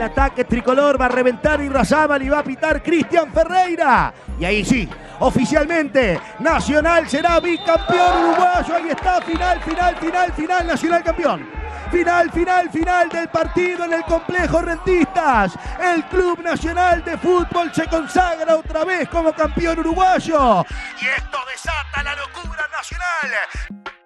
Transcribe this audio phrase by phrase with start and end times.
[0.00, 4.14] Al ataque tricolor va a reventar Irrazábal y va a pitar Cristian Ferreira.
[4.38, 4.88] Y ahí sí,
[5.18, 8.76] oficialmente, Nacional será bicampeón uruguayo.
[8.76, 11.46] Ahí está, final, final, final, final, Nacional campeón.
[11.90, 15.52] Final, final, final del partido en el complejo Rentistas.
[15.78, 20.64] El Club Nacional de Fútbol se consagra otra vez como campeón uruguayo.
[20.98, 23.99] Y esto desata la locura nacional.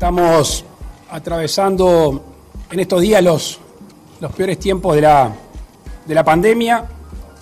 [0.00, 0.64] Estamos
[1.10, 2.24] atravesando
[2.70, 3.60] en estos días los,
[4.18, 5.30] los peores tiempos de la,
[6.06, 6.86] de la pandemia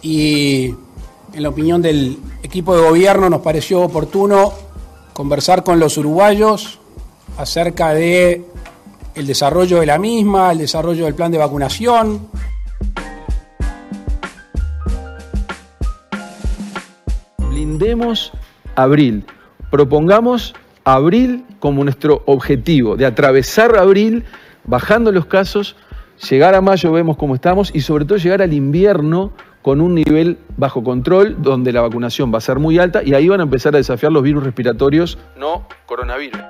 [0.02, 0.74] y
[1.34, 4.52] en la opinión del equipo de gobierno nos pareció oportuno
[5.12, 6.80] conversar con los uruguayos
[7.36, 8.44] acerca de
[9.14, 12.28] el desarrollo de la misma, el desarrollo del plan de vacunación.
[17.38, 18.32] Blindemos
[18.74, 19.24] abril.
[19.70, 20.56] Propongamos
[20.94, 24.24] abril como nuestro objetivo, de atravesar abril,
[24.64, 25.76] bajando los casos,
[26.28, 30.38] llegar a mayo, vemos cómo estamos, y sobre todo llegar al invierno con un nivel
[30.56, 33.74] bajo control, donde la vacunación va a ser muy alta, y ahí van a empezar
[33.74, 36.40] a desafiar los virus respiratorios, no coronavirus.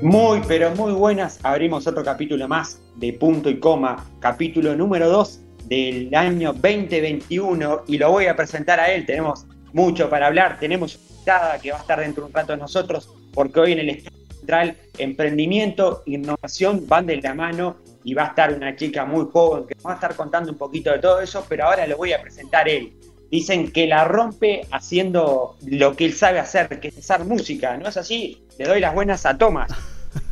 [0.00, 1.40] Muy, pero muy buenas.
[1.42, 7.98] Abrimos otro capítulo más de Punto y Coma, capítulo número 2 del año 2021 y
[7.98, 9.04] lo voy a presentar a él.
[9.04, 10.60] Tenemos mucho para hablar.
[10.60, 13.80] Tenemos invitada que va a estar dentro de un rato de nosotros porque hoy en
[13.80, 14.02] el
[14.38, 19.66] Central Emprendimiento Innovación van de la mano y va a estar una chica muy joven
[19.66, 22.12] que nos va a estar contando un poquito de todo eso, pero ahora lo voy
[22.12, 22.92] a presentar él.
[23.32, 27.88] Dicen que la rompe haciendo lo que él sabe hacer, que es hacer música, ¿no
[27.88, 28.44] es así?
[28.58, 29.70] Le doy las buenas a Tomás.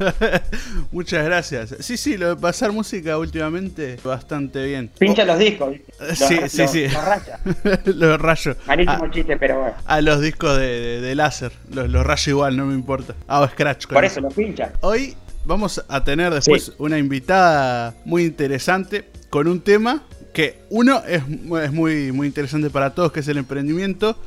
[0.91, 1.77] Muchas gracias.
[1.79, 4.91] Sí, sí, lo de pasar música últimamente bastante bien.
[4.99, 5.77] Pincha los discos.
[6.15, 6.89] sí, sí, sí.
[6.89, 7.39] Los raya.
[7.85, 8.57] los rayo.
[8.67, 9.75] Malísimo a, chiste, pero bueno.
[9.85, 11.53] A los discos de, de, láser.
[11.73, 13.15] Los, los, rayo igual, no me importa.
[13.29, 13.87] Hago scratch.
[13.87, 14.73] Por eso los pincha.
[14.81, 15.15] Hoy
[15.45, 16.73] vamos a tener después sí.
[16.79, 21.23] una invitada muy interesante con un tema que uno es,
[21.63, 24.19] es muy, muy interesante para todos, que es el emprendimiento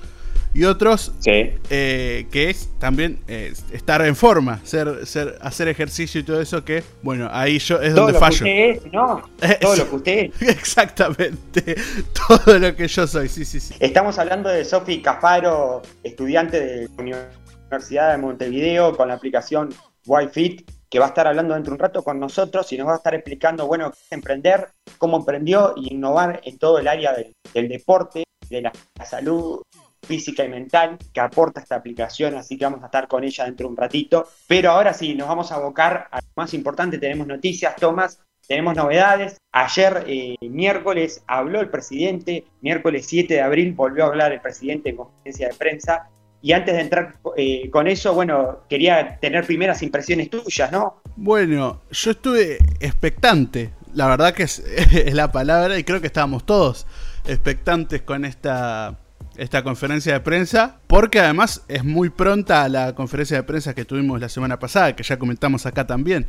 [0.54, 1.54] y otros sí.
[1.70, 6.64] eh, que es también eh, estar en forma, ser, ser, hacer ejercicio y todo eso
[6.64, 8.46] que, bueno, ahí yo es todo donde lo fallo.
[8.46, 9.22] Que usted es, ¿no?
[9.62, 10.42] Todo lo que usted es.
[10.50, 11.76] Exactamente,
[12.28, 13.76] todo lo que yo soy, sí, sí, sí.
[13.80, 19.70] Estamos hablando de Sofi Cafaro, estudiante de la Universidad de Montevideo con la aplicación
[20.06, 22.94] YFit que va a estar hablando dentro de un rato con nosotros y nos va
[22.94, 27.14] a estar explicando, bueno, qué es emprender, cómo emprendió y innovar en todo el área
[27.14, 28.72] del, del deporte, de la
[29.06, 29.62] salud,
[30.02, 33.68] física y mental que aporta esta aplicación, así que vamos a estar con ella dentro
[33.68, 34.28] de un ratito.
[34.48, 38.76] Pero ahora sí, nos vamos a abocar a lo más importante, tenemos noticias, Tomás, tenemos
[38.76, 39.38] novedades.
[39.52, 44.90] Ayer, eh, miércoles, habló el presidente, miércoles 7 de abril volvió a hablar el presidente
[44.90, 46.10] en conferencia de prensa.
[46.42, 51.02] Y antes de entrar eh, con eso, bueno, quería tener primeras impresiones tuyas, ¿no?
[51.16, 56.46] Bueno, yo estuve expectante, la verdad que es, es la palabra, y creo que estábamos
[56.46, 56.88] todos
[57.28, 58.98] expectantes con esta
[59.40, 63.86] esta conferencia de prensa, porque además es muy pronta a la conferencia de prensa que
[63.86, 66.28] tuvimos la semana pasada, que ya comentamos acá también.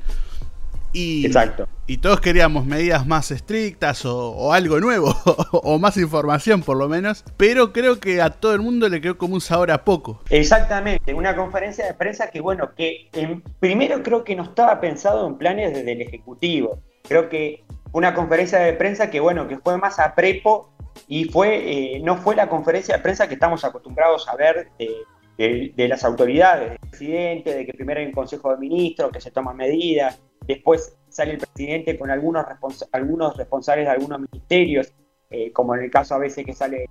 [0.92, 1.68] Y, Exacto.
[1.86, 5.14] y todos queríamos medidas más estrictas o, o algo nuevo,
[5.52, 9.16] o más información por lo menos, pero creo que a todo el mundo le quedó
[9.16, 10.20] como un sabor a poco.
[10.30, 15.26] Exactamente, una conferencia de prensa que bueno, que en, primero creo que no estaba pensado
[15.26, 19.78] en planes desde el Ejecutivo, creo que una conferencia de prensa que bueno, que fue
[19.78, 20.72] más a prepo
[21.08, 25.72] y fue, eh, no fue la conferencia de prensa que estamos acostumbrados a ver de,
[25.74, 29.30] de, las autoridades, del presidente, de que primero hay un consejo de ministros, que se
[29.30, 32.44] toman medidas, después sale el presidente con algunos,
[32.92, 34.92] algunos responsables de algunos ministerios,
[35.30, 36.86] eh, como en el caso a veces que sale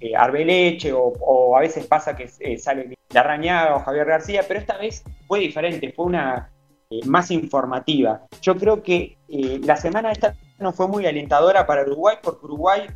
[0.00, 4.60] eh, Arbeleche o, o, a veces pasa que eh, sale Larrañaga o Javier García, pero
[4.60, 6.50] esta vez fue diferente, fue una
[7.04, 8.22] más informativa.
[8.40, 12.86] Yo creo que la semana esta no fue muy alentadora para Uruguay porque Uruguay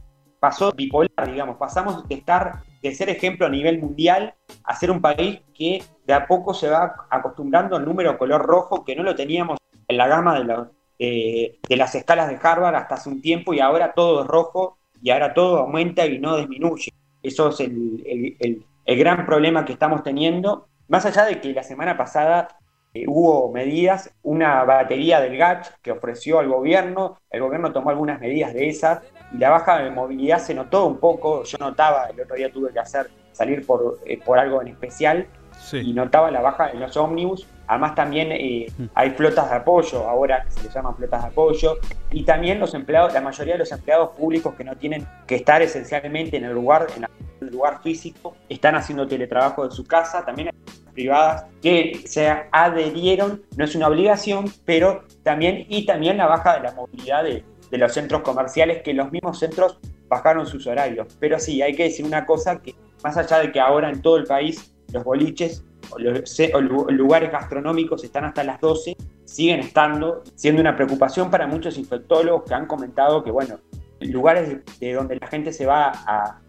[0.42, 4.34] pasó bipolar, digamos, pasamos de estar, de ser ejemplo a nivel mundial,
[4.64, 8.84] a ser un país que de a poco se va acostumbrando al número color rojo,
[8.84, 10.68] que no lo teníamos en la gama de, la,
[10.98, 14.78] eh, de las escalas de Harvard hasta hace un tiempo, y ahora todo es rojo,
[15.00, 16.90] y ahora todo aumenta y no disminuye.
[17.22, 21.96] Eso es el, el, gran problema que estamos teniendo, más allá de que la semana
[21.96, 22.48] pasada
[22.94, 28.18] eh, hubo medidas, una batería del GATS que ofreció al gobierno, el gobierno tomó algunas
[28.18, 32.20] medidas de esas y la baja de movilidad se notó un poco, yo notaba, el
[32.20, 35.26] otro día tuve que hacer salir por, eh, por algo en especial
[35.72, 37.46] y notaba la baja en los ómnibus.
[37.66, 41.78] Además también eh, hay flotas de apoyo, ahora que se les llaman flotas de apoyo,
[42.10, 45.62] y también los empleados, la mayoría de los empleados públicos que no tienen que estar
[45.62, 47.06] esencialmente en el lugar, en
[47.40, 50.54] el lugar físico, están haciendo teletrabajo de su casa, también hay
[50.92, 56.60] privadas que se adherieron, no es una obligación, pero también, y también la baja de
[56.60, 57.42] la movilidad de,
[57.72, 61.08] de los centros comerciales, que los mismos centros bajaron sus horarios.
[61.18, 64.18] Pero sí, hay que decir una cosa, que más allá de que ahora en todo
[64.18, 70.60] el país los boliches o los lugares gastronómicos están hasta las 12, siguen estando, siendo
[70.60, 73.58] una preocupación para muchos infectólogos que han comentado que, bueno,
[74.00, 75.92] lugares de, donde la gente se va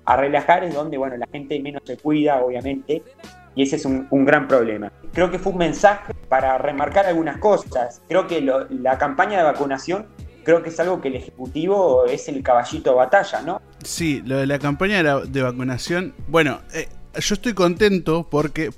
[0.06, 3.02] a, relajar es donde, bueno, la gente menos se cuida, obviamente,
[3.56, 4.92] y ese es un, gran problema.
[5.14, 8.02] Creo que fue un mensaje para remarcar algunas cosas.
[8.10, 10.08] Creo que la campaña de vacunación
[10.44, 13.62] creo que es algo que el Ejecutivo es el caballito de batalla, ¿no?
[13.84, 18.72] Sí, lo de la campaña de, vacunación, bueno, eh, yo estoy contento porque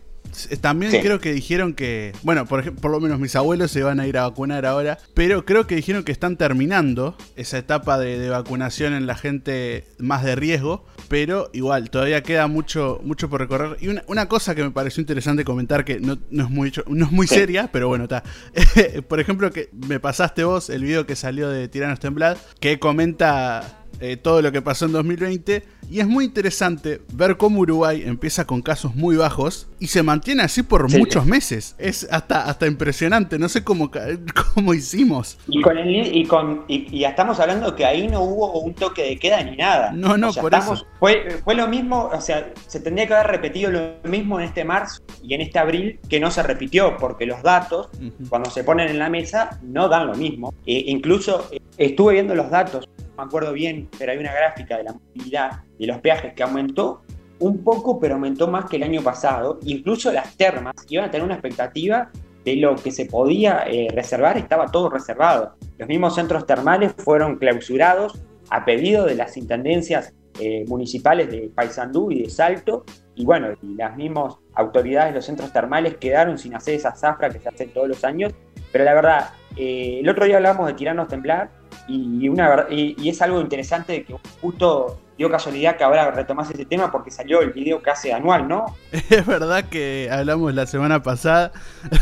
[0.50, 4.00] eh, también creo que dijeron que, bueno, por, por lo menos mis abuelos se van
[4.00, 8.30] a ir a vacunar ahora, pero creo que dijeron que están terminando esa etapa de,
[8.30, 13.78] vacunación en la gente más de riesgo, pero igual, todavía queda mucho, mucho por recorrer.
[13.80, 17.28] Y una, cosa que me pareció interesante comentar, que no, es, muy, no es muy
[17.28, 18.24] seria, pero bueno, está.
[19.08, 23.85] por ejemplo, que me pasaste vos el video que salió de Tiranos Temblad, que comenta
[24.00, 25.64] eh, todo lo que pasó en 2020.
[25.90, 30.42] Y es muy interesante ver cómo Uruguay empieza con casos muy bajos y se mantiene
[30.42, 31.76] así por muchos meses.
[31.78, 33.92] Es hasta, hasta impresionante, no sé cómo,
[34.56, 35.38] cómo hicimos.
[35.48, 39.18] Y con y con y, ya estamos hablando que ahí no hubo un toque de
[39.18, 39.92] queda ni nada.
[39.92, 40.86] No, no, por eso.
[41.00, 44.66] Fue, fue lo mismo, o sea, se tendría que haber repetido lo mismo en este
[44.66, 47.90] marzo y en este abril que no se repitió, porque los datos,
[48.30, 50.54] cuando se ponen en la mesa, no dan lo mismo.
[50.66, 54.84] E incluso eh, estuve viendo los datos me acuerdo bien, pero hay una gráfica de
[54.84, 57.02] la movilidad de los peajes que aumentó
[57.40, 59.60] un poco, pero aumentó más que el año pasado.
[59.64, 62.10] Incluso las termas iban a tener una expectativa
[62.44, 65.56] de lo que se podía eh, reservar, estaba todo reservado.
[65.78, 72.12] Los mismos centros termales fueron clausurados a pedido de las intendencias eh, municipales de Paysandú
[72.12, 72.86] y de Salto,
[73.16, 73.48] y bueno,
[73.78, 77.68] las mismas autoridades de los centros termales quedaron sin hacer esa zafra que se hace
[77.68, 78.34] todos los años,
[78.72, 81.50] pero la verdad, eh, el otro día hablamos de tirarnos temblar,
[81.88, 86.92] y, una, y, es algo interesante que justo dio casualidad que ahora retomás ese tema
[86.92, 88.76] porque salió el video hace anual, ¿no?
[88.92, 91.52] Es verdad que hablamos la semana pasada,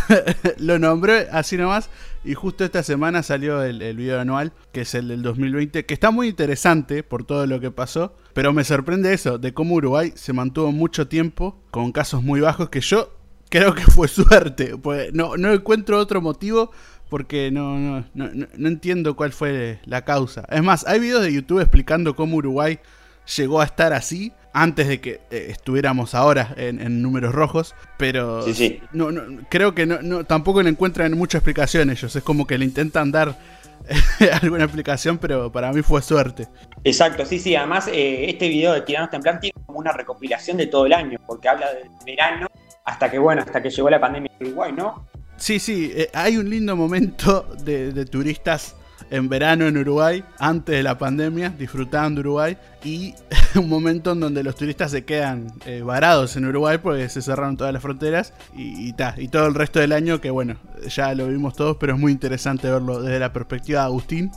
[0.58, 1.90] lo nombré así nomás,
[2.24, 5.94] y justo esta semana salió el, el, video anual, que es el del 2020, que
[5.94, 10.14] está muy interesante por todo lo que pasó, pero me sorprende eso, de cómo Uruguay
[10.16, 13.10] se mantuvo mucho tiempo con casos muy bajos que yo
[13.54, 16.72] creo que fue suerte, pues no, no encuentro otro motivo
[17.14, 20.46] porque no, no, no, no, entiendo cuál fue la causa.
[20.50, 22.80] Es más, hay videos de YouTube explicando cómo Uruguay
[23.38, 28.82] llegó a estar así antes de que eh, estuviéramos ahora en, números rojos, pero sí,
[28.94, 29.10] No,
[29.48, 33.38] creo que no, tampoco le encuentran mucha explicación ellos, es como que le intentan dar
[34.42, 36.48] alguna explicación, pero para mí fue suerte.
[36.84, 40.66] Exacto, sí, sí, además eh, este video de Tiranos Templán tiene como una recopilación de
[40.66, 42.48] todo el año, porque habla del verano
[42.86, 45.13] hasta que, bueno, hasta que llegó la pandemia en Uruguay, ¿no?
[45.38, 48.76] Sí, sí, eh, hay un lindo momento de, turistas
[49.10, 53.14] en verano en Uruguay, antes de la pandemia, disfrutando Uruguay, y
[53.56, 57.58] un momento en donde los turistas se quedan eh, varados en Uruguay porque se cerraron
[57.58, 60.56] todas las fronteras y, y, y todo el resto del año, que bueno,
[60.88, 64.32] ya lo vimos todos, pero es muy interesante verlo desde la perspectiva de Agustín,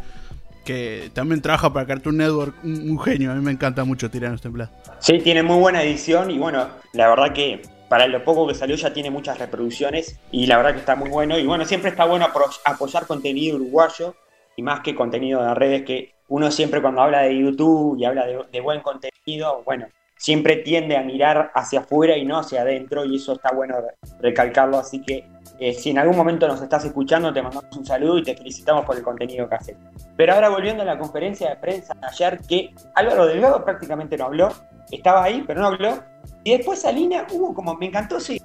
[0.67, 4.75] que también trabaja para Cartoon Network, un, genio, a mí me encanta mucho Tiranos Templados.
[4.99, 8.77] Sí, tiene muy buena edición y bueno, la verdad que para lo poco que salió
[8.77, 11.39] ya tiene muchas reproducciones y la verdad que está muy bueno.
[11.39, 12.27] Y bueno, siempre está bueno
[12.65, 14.15] apoyar contenido uruguayo
[14.57, 18.27] y más que contenido de redes que uno siempre cuando habla de YouTube y habla
[18.27, 23.17] de, buen contenido, bueno, siempre tiende a mirar hacia afuera y no hacia adentro y
[23.17, 23.77] eso está bueno
[24.21, 24.79] recalcarlo.
[24.79, 25.25] Así que
[25.61, 28.85] eh, si en algún momento nos estás escuchando, te mandamos un saludo y te felicitamos
[28.85, 29.77] por el contenido que haces.
[30.17, 34.25] Pero ahora volviendo a la conferencia de prensa de ayer, que Álvaro Delgado prácticamente no
[34.25, 34.49] habló,
[34.91, 36.03] estaba ahí, pero no habló
[36.45, 38.41] y después Salinas hubo como, me encantó ese,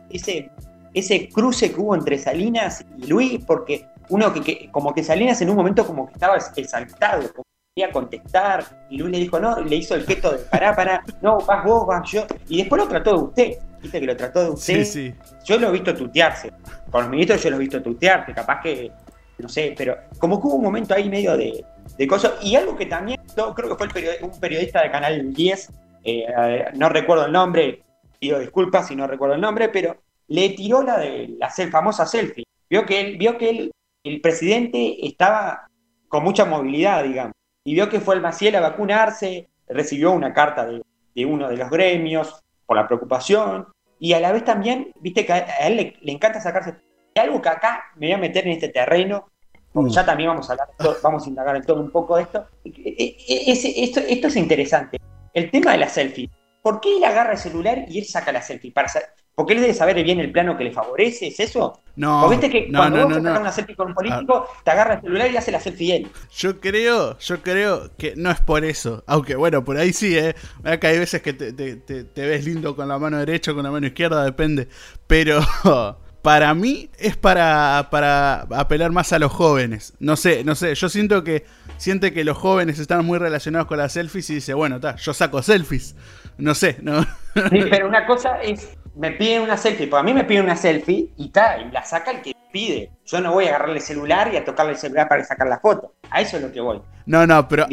[0.94, 5.50] ese, cruce que hubo entre Salinas y Luis, porque uno que, como que Salinas en
[5.50, 7.46] un momento como que estaba exaltado, como
[7.76, 11.38] quería contestar, y Luis le dijo, no, le hizo el gesto de pará, pará, no,
[11.40, 14.50] vas vos, vas yo, y después lo trató de usted, viste que lo trató de
[14.50, 14.84] usted.
[14.84, 15.16] Sí, sí.
[15.46, 16.52] Yo lo he visto tutearse,
[16.90, 18.92] con los ministros yo lo he visto tutearse, capaz que,
[19.38, 21.64] no sé, pero como que hubo un momento ahí medio de,
[21.98, 23.22] de cosas, y algo que también,
[23.56, 25.70] creo que fue un periodista de Canal 10,
[26.04, 27.84] eh, no recuerdo el nombre,
[28.20, 32.46] pido disculpas si no recuerdo el nombre, pero le tiró la de la famosa selfie.
[32.70, 33.72] Vio que él, vio que
[34.04, 35.68] el presidente estaba
[36.08, 40.66] con mucha movilidad, digamos, y vio que fue el Maciel a vacunarse, recibió una carta
[40.66, 43.68] de, uno de los gremios, por la preocupación,
[44.00, 46.76] y a la vez también, viste que a él le, encanta sacarse.
[47.16, 49.28] algo que acá me voy a meter en este terreno,
[49.72, 49.94] porque mm.
[49.94, 50.70] ya también vamos a hablar,
[51.04, 52.46] vamos a indagar en todo un poco de esto.
[52.66, 54.00] esto.
[54.00, 54.98] Esto es interesante.
[55.34, 56.30] El tema de la selfie.
[56.62, 58.72] ¿Por qué él agarra el celular y él saca la selfie?
[58.72, 58.88] Para,
[59.34, 61.82] porque él debe saber bien el plano que le favorece, ¿es eso?
[61.96, 62.22] No.
[62.22, 64.62] Porque viste que cuando vos no, una selfie con un político, ah.
[64.64, 66.12] te agarra el celular y hace la selfie él.
[66.32, 69.04] Yo creo, yo creo que no es por eso.
[69.08, 70.36] Aunque bueno, por ahí sí, ¿eh?
[70.80, 73.72] que hay veces que te, te ves lindo con la mano derecha o con la
[73.72, 74.68] mano izquierda, depende.
[75.08, 75.42] Pero
[76.22, 79.94] para mí es para, para apelar más a los jóvenes.
[80.00, 81.46] No sé, no sé, yo siento que
[81.78, 85.14] siente que los jóvenes están muy relacionados con las selfies y dice, bueno, ta, yo
[85.14, 85.96] saco selfies.
[86.38, 87.02] No sé, no.
[87.04, 90.56] Sí, pero una cosa es, me piden una selfie, porque a mí me piden una
[90.56, 92.92] selfie y ta, y la saca el que pide.
[93.06, 95.60] Yo no voy a agarrarle el celular y a tocarle el celular para sacar la
[95.60, 95.96] foto.
[96.10, 96.82] A eso es lo que voy.
[97.06, 97.66] No, no, pero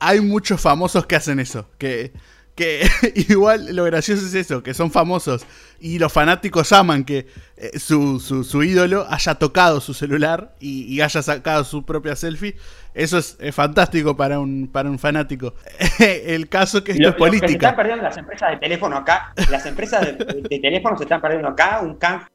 [0.00, 2.12] hay muchos famosos que hacen eso, que
[2.56, 2.88] que
[3.28, 5.46] igual lo gracioso es eso, que son famosos
[5.78, 11.22] y los fanáticos aman que eh, su, su, ídolo haya tocado su celular y, haya
[11.22, 12.56] sacado su propia selfie.
[12.94, 15.54] Eso es, fantástico para un, para un fanático.
[15.98, 17.46] El caso que esto es política.
[17.46, 21.48] se están perdiendo las empresas de teléfono acá, las empresas de, teléfono se están perdiendo
[21.48, 22.26] acá, un canje,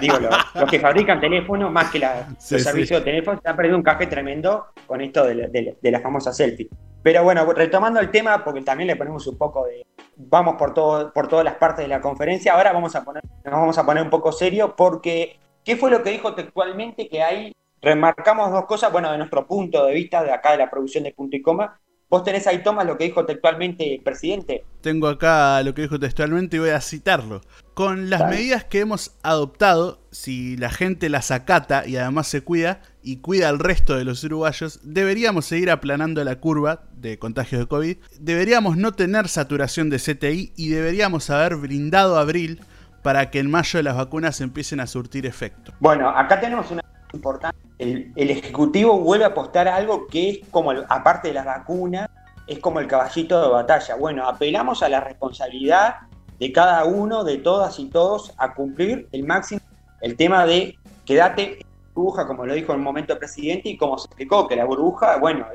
[0.00, 3.78] digo, los, que fabrican teléfonos más que la, los servicios de teléfono, se están perdiendo
[3.78, 6.68] un canje tremendo con esto de, de la famosa selfie.
[7.04, 9.84] Pero bueno, retomando el tema, porque también le ponemos un poco de.
[10.16, 12.54] Vamos por, todo, por todas las partes de la conferencia.
[12.54, 16.02] Ahora vamos a poner, nos vamos a poner un poco serio, porque ¿qué fue lo
[16.02, 17.06] que dijo textualmente?
[17.10, 20.70] Que ahí remarcamos dos cosas, bueno, de nuestro punto de vista, de acá de la
[20.70, 21.78] producción de punto y coma.
[22.08, 24.64] Vos tenés ahí, Tomás, lo que dijo textualmente el presidente.
[24.82, 27.40] Tengo acá lo que dijo textualmente y voy a citarlo.
[27.74, 32.82] Con las medidas que hemos adoptado, si la gente las acata y además se cuida,
[33.02, 37.66] y cuida al resto de los uruguayos, deberíamos seguir aplanando la curva de contagios de
[37.66, 42.60] COVID, deberíamos no tener saturación de CTI y deberíamos haber brindado abril
[43.02, 45.72] para que en mayo las vacunas empiecen a surtir efecto.
[45.80, 46.82] Bueno, acá tenemos una
[47.14, 47.58] importante.
[47.78, 52.08] El, Ejecutivo vuelve a apostar a algo que es como, aparte de las vacunas,
[52.46, 53.94] es como el caballito de batalla.
[53.96, 55.96] Bueno, apelamos a la responsabilidad
[56.38, 59.60] de cada uno, de todas y todos, a cumplir el máximo
[60.00, 63.96] el tema de quédate burbuja, como lo dijo en un momento el presidente, y como
[63.96, 65.46] se explicó que la burbuja, bueno,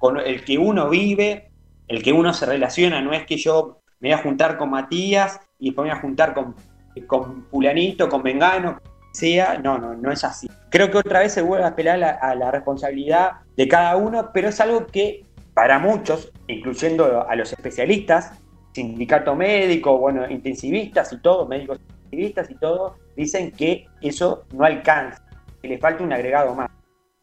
[0.00, 1.50] con el que uno vive,
[1.86, 5.40] el que uno se relaciona, no es que yo me voy a juntar con Matías
[5.60, 6.56] y después me voy a juntar con,
[7.06, 8.80] con Fulanito, con Vengano,
[9.12, 10.50] sea, no, no, no es así.
[10.72, 14.48] Creo que otra vez se vuelve a apelar a, la responsabilidad de cada uno, pero
[14.48, 18.40] es algo que para muchos, incluyendo a los especialistas,
[18.72, 25.22] sindicato médico, bueno, intensivistas y todo, médicos intensivistas y todo, dicen que eso no alcanza
[25.60, 26.70] que le falta un agregado más.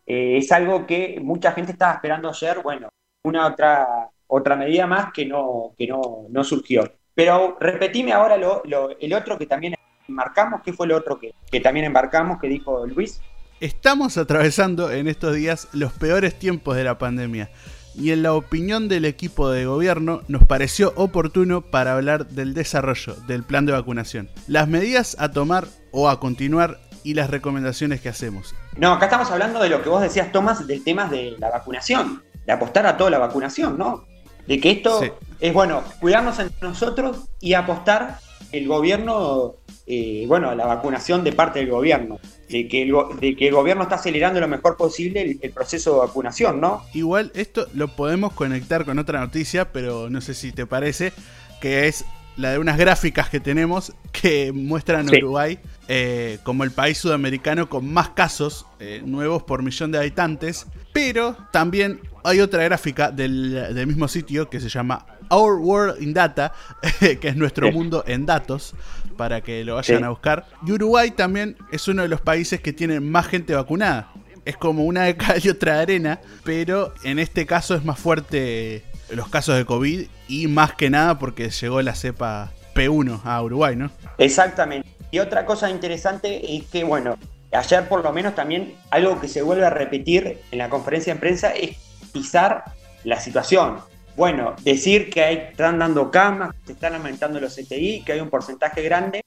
[0.05, 2.89] Eh, es algo que mucha gente estaba esperando ayer, bueno,
[3.23, 6.83] una otra, otra medida más que no, que no, surgió.
[7.15, 8.61] Pero repetime ahora lo,
[8.99, 9.73] el otro que también
[10.07, 13.19] embarcamos, ¿qué fue el otro que, que también embarcamos, que dijo Luis?
[13.59, 17.49] Estamos atravesando en estos días los peores tiempos de la pandemia
[17.93, 23.15] y en la opinión del equipo de gobierno nos pareció oportuno para hablar del desarrollo
[23.27, 28.07] del plan de vacunación, las medidas a tomar o a continuar y las recomendaciones que
[28.07, 28.55] hacemos.
[28.77, 32.23] No, acá estamos hablando de lo que vos decías, Tomás, del tema de la vacunación,
[32.45, 34.05] de apostar a toda la vacunación, ¿no?
[34.47, 35.01] De que esto
[35.41, 38.19] es, bueno, cuidarnos entre nosotros y apostar
[38.53, 39.55] el gobierno,
[39.91, 42.19] eh, bueno, la vacunación de parte del gobierno.
[42.47, 45.93] De que, el, de que el gobierno está acelerando lo mejor posible el, el, proceso
[45.93, 46.83] de vacunación, ¿no?
[46.93, 51.11] Igual esto lo podemos conectar con otra noticia, pero no sé si te parece,
[51.59, 52.05] que es
[52.39, 57.91] la de unas gráficas que tenemos que muestran Uruguay eh, como el país sudamericano con
[57.91, 60.65] más casos eh, nuevos por millón de habitantes.
[60.93, 66.53] Pero también hay otra gráfica del, mismo sitio que se llama Our World in Data,
[66.99, 68.73] que es nuestro mundo en datos,
[69.19, 70.45] para que lo vayan a buscar.
[70.65, 74.13] Y Uruguay también es uno de los países que tiene más gente vacunada.
[74.45, 77.99] Es como una de cal y otra de arena, pero en este caso es más
[77.99, 83.43] fuerte los casos de COVID y más que nada porque llegó la cepa P1 a
[83.43, 83.91] Uruguay, ¿no?
[84.17, 84.87] Exactamente.
[85.11, 87.17] Y otra cosa interesante es que, bueno,
[87.51, 91.19] ayer por lo menos también algo que se vuelve a repetir en la conferencia de
[91.19, 91.75] prensa es
[92.13, 92.63] pisar
[93.03, 93.79] la situación.
[94.19, 98.81] Bueno, decir que están dando camas, se están aumentando los CTI, que hay un porcentaje
[98.81, 99.21] grande.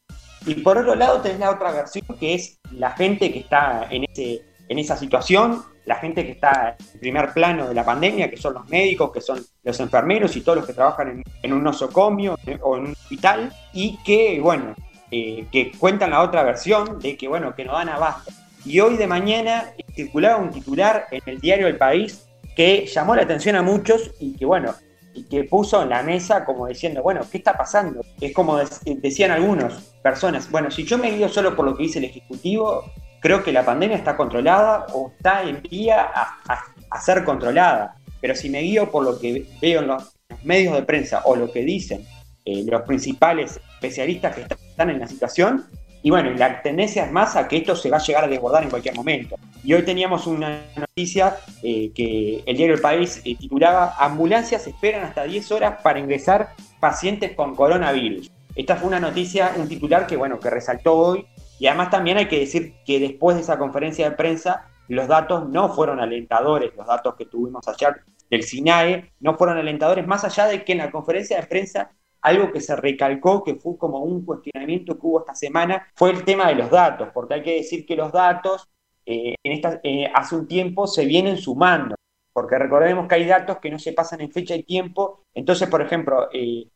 [0.45, 4.05] Y por otro lado tenés la otra versión que es la gente que está en,
[4.05, 8.37] ese, en esa situación, la gente que está en primer plano de la pandemia, que
[8.37, 12.37] son los médicos, que son los enfermeros y todos los que trabajan en, un nosocomio
[12.61, 14.75] o en un hospital, y que, bueno,
[15.11, 18.31] eh, que cuentan la otra versión de que, bueno, que no dan abasto.
[18.67, 23.23] Y hoy de mañana circulaba un titular en el diario El País que llamó la
[23.23, 24.75] atención a muchos y que, bueno,
[25.15, 28.01] y que puso en la mesa como diciendo, bueno, ¿qué está pasando?
[28.21, 31.99] Es como decían algunas personas, bueno, si yo me guío solo por lo que dice
[31.99, 32.85] el Ejecutivo,
[33.21, 37.97] creo que la pandemia está controlada o está en vía a, ser controlada.
[38.21, 41.51] Pero si me guío por lo que veo en los medios de prensa o lo
[41.51, 42.05] que dicen
[42.45, 45.67] eh, los principales especialistas que están en la situación,
[46.03, 48.65] y bueno, la tendencia es más a que esto se va a llegar a desbordar
[48.65, 49.37] en cualquier momento.
[49.63, 55.05] Y hoy teníamos una noticia eh, que el diario El País eh, titulaba Ambulancias esperan
[55.05, 58.31] hasta 10 horas para ingresar pacientes con coronavirus.
[58.57, 61.27] Esta fue una noticia, un titular que bueno, que resaltó hoy.
[61.61, 65.49] Y además también hay que decir que después de esa conferencia de prensa, los datos
[65.49, 70.47] no fueron alentadores, los datos que tuvimos ayer del SINAE no fueron alentadores, más allá
[70.47, 71.93] de que en la conferencia de prensa
[72.23, 76.25] algo que se recalcó, que fue como un cuestionamiento que hubo esta semana, fue el
[76.25, 78.69] tema de los datos, porque hay que decir que los datos
[79.05, 81.97] eh, en esta, eh, hace un tiempo se vienen sumando,
[82.33, 85.83] porque recordemos que hay datos que no se pasan en fecha y tiempo, entonces, por
[85.83, 86.69] ejemplo, eh,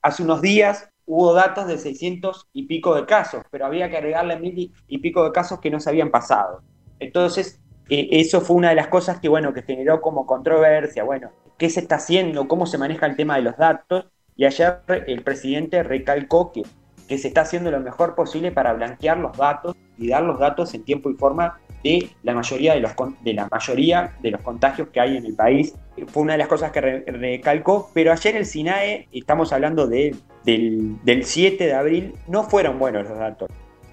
[0.00, 4.38] hace unos días hubo datos de 600 y pico de casos, pero había que agregarle
[4.38, 6.62] mil y pico de casos que no se habían pasado.
[7.00, 11.70] Entonces, eso fue una de las cosas que, bueno, que generó como controversia, bueno, ¿qué
[11.70, 12.46] se está haciendo?
[12.46, 14.06] ¿Cómo se maneja el tema de los datos?
[14.38, 14.78] Y ayer
[15.08, 16.62] el presidente recalcó que,
[17.08, 20.72] que se está haciendo lo mejor posible para blanquear los datos y dar los datos
[20.74, 22.92] en tiempo y forma de la mayoría de los,
[23.24, 25.74] de la mayoría de los contagios que hay en el país.
[26.06, 30.14] Fue una de las cosas que recalcó, pero ayer el SINAE, estamos hablando de,
[30.44, 33.50] del, del 7 de abril, no fueron buenos los datos.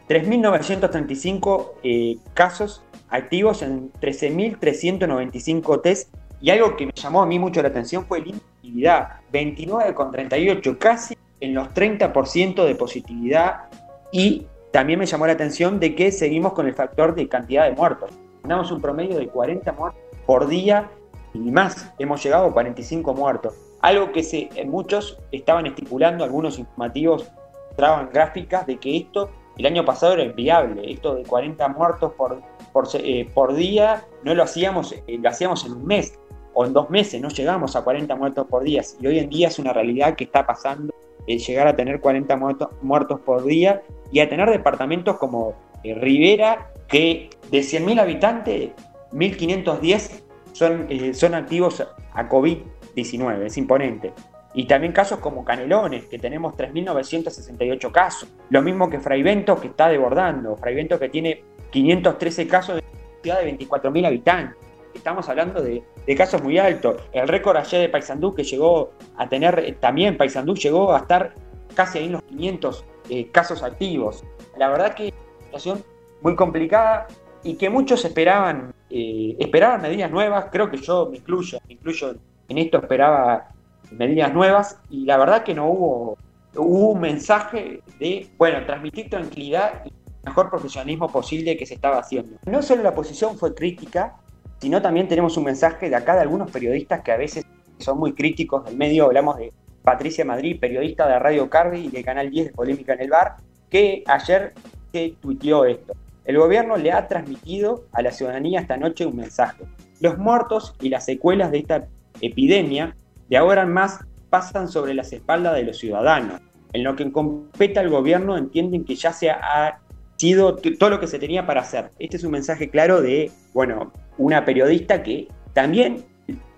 [0.07, 6.13] 3.935 eh, casos activos en 13.395 test
[6.45, 11.17] y algo que me llamó a mí mucho la atención fue de positividad, 29,38, casi
[11.39, 13.63] en los 30% de positividad.
[14.11, 17.71] Y también me llamó la atención de que seguimos con el factor de cantidad de
[17.71, 18.11] muertos.
[18.43, 20.87] Tenemos un promedio de 40 muertos por día
[21.33, 21.91] y más.
[21.97, 23.55] Hemos llegado a 45 muertos.
[23.81, 27.27] Algo que se, muchos estaban estipulando, algunos informativos
[27.75, 30.91] traban gráficas de que esto el año pasado era inviable.
[30.91, 32.39] Esto de 40 muertos por,
[32.71, 36.19] por, eh, por día no lo hacíamos, eh, lo hacíamos en un mes
[36.55, 38.81] o en dos meses no llegamos a 40 muertos por día.
[38.99, 40.93] Y hoy en día es una realidad que está pasando
[41.27, 42.35] el llegar a tener 40
[42.81, 48.71] muertos, por día y a tener departamentos como eh, Rivera, que de 100.000 habitantes,
[49.11, 54.13] 1.510 son, eh, son activos a COVID-19, es imponente.
[54.53, 58.29] Y también casos como Canelones, que tenemos 3.968 casos.
[58.49, 60.55] Lo mismo que Fraivento, que está desbordando.
[60.55, 62.83] Fraivento que tiene 513 casos de
[63.21, 64.65] ciudad de 24.000 habitantes
[64.95, 66.97] estamos hablando de, casos muy altos.
[67.11, 71.33] El récord ayer de Paysandú que llegó a tener, eh, también Paysandú llegó a estar
[71.73, 74.23] casi ahí en los 500 eh, casos activos.
[74.57, 75.83] La verdad que es una situación
[76.21, 77.07] muy complicada
[77.43, 82.15] y que muchos esperaban, eh, esperaban medidas nuevas, creo que yo me incluyo, me incluyo
[82.49, 83.49] en esto, esperaba
[83.91, 86.17] medidas nuevas y la verdad que no hubo,
[86.55, 91.99] hubo un mensaje de, bueno, transmitir tranquilidad y el mejor profesionalismo posible que se estaba
[91.99, 92.37] haciendo.
[92.45, 94.17] No solo la posición fue crítica,
[94.59, 97.45] sino también tenemos un mensaje de acá de algunos periodistas que a veces
[97.77, 99.05] son muy críticos del medio.
[99.05, 99.51] Hablamos de
[99.83, 103.35] Patricia Madrid, periodista de Radio Cardi y de Canal 10 de Polémica en el Bar,
[103.69, 104.53] que ayer
[104.91, 105.93] se tuiteó esto.
[106.25, 109.63] El gobierno le ha transmitido a la ciudadanía esta noche un mensaje.
[109.99, 111.87] Los muertos y las secuelas de esta
[112.21, 112.95] epidemia
[113.29, 116.41] de ahora en más pasan sobre las espaldas de los ciudadanos.
[116.73, 119.79] En lo que compete al gobierno entienden que ya se ha
[120.17, 121.91] sido todo lo que se tenía para hacer.
[121.99, 126.05] Este es un mensaje claro de, bueno, una periodista que también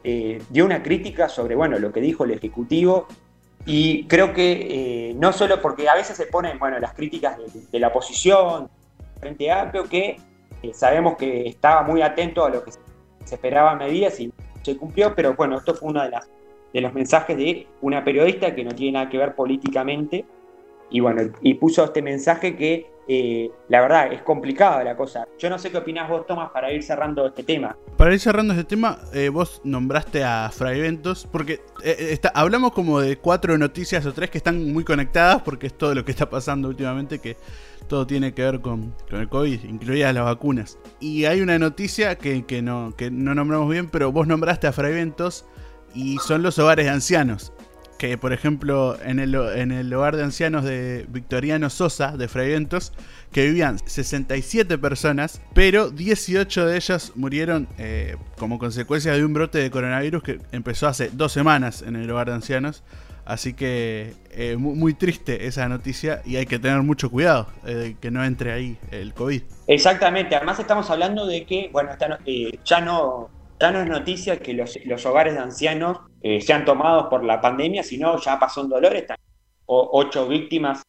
[0.04, 3.08] eh, dio una crítica sobre, bueno, lo que dijo el Ejecutivo.
[3.66, 7.38] Y creo que eh, no solo porque a veces se ponen, bueno, las críticas
[7.72, 8.70] de, la oposición,
[9.20, 10.18] Frente Amplio, que
[10.64, 12.80] eh, sabemos que estaba muy atento a lo que se,
[13.30, 16.30] esperaba medidas y se cumplió, pero bueno, esto fue uno de, las,
[16.74, 20.26] de los mensajes de una periodista que no tiene nada que ver políticamente
[20.90, 25.28] y bueno, y puso este mensaje que eh, la verdad es complicada la cosa.
[25.40, 27.78] Yo no sé qué opinás vos, Tomás, para ir cerrando este tema.
[27.96, 33.18] Para ir cerrando este tema, eh, vos nombraste a Fraiventos, porque eh, hablamos como de
[33.18, 36.68] cuatro noticias o tres que están muy conectadas, porque es todo lo que está pasando
[36.68, 37.38] últimamente, que
[37.88, 40.78] todo tiene que ver con, el COVID, incluidas las vacunas.
[41.00, 45.46] Y hay una noticia que, no, que no nombramos bien, pero vos nombraste a Fraiventos
[45.96, 47.54] y son los hogares de ancianos
[47.98, 52.94] que por ejemplo en el, en el hogar de ancianos de Victoriano Sosa de Fraiventos,
[53.32, 59.60] que vivían 67 personas, pero 18 de ellas murieron eh, como consecuencia de un brote
[59.60, 62.84] de coronavirus que empezó hace dos semanas en el hogar de ancianos.
[63.26, 68.10] Así que eh, muy, triste esa noticia y hay que tener mucho cuidado eh, que
[68.10, 69.42] no entre ahí el COVID.
[69.68, 72.18] Exactamente, además estamos hablando de que, bueno, no,
[72.64, 77.42] ya no es noticia que los, los hogares de ancianos eh, sean tomados por la
[77.42, 79.06] pandemia, sino ya pasó en Dolores,
[79.66, 80.84] o, ocho víctimas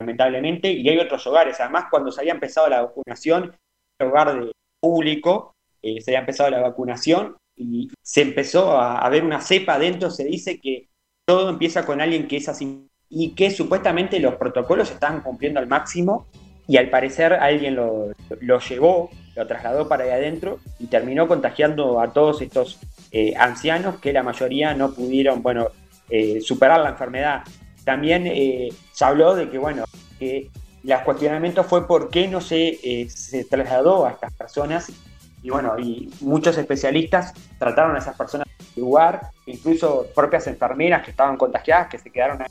[0.00, 1.58] lamentablemente, y hay otros hogares.
[1.60, 3.56] Además, cuando se había empezado la vacunación,
[3.98, 9.08] el hogar de público, eh, se había empezado la vacunación y se empezó a, a
[9.08, 10.88] ver una cepa adentro, se dice que
[11.26, 15.66] todo empieza con alguien que es así y que supuestamente los protocolos estaban cumpliendo al
[15.66, 16.26] máximo
[16.66, 18.12] y al parecer alguien lo,
[18.60, 22.78] llevó, lo trasladó para ahí adentro y terminó contagiando a todos estos
[23.12, 25.68] eh, ancianos que la mayoría no pudieron, bueno,
[26.10, 27.42] eh, superar la enfermedad.
[27.84, 29.84] También eh, se habló de que, bueno,
[30.18, 30.50] que
[30.84, 34.90] el cuestionamiento fue por qué no se, se trasladó a estas personas
[35.42, 38.46] y bueno, y muchos especialistas trataron a esas personas
[38.76, 42.48] en lugar, incluso propias enfermeras que estaban contagiadas, que se quedaron ahí.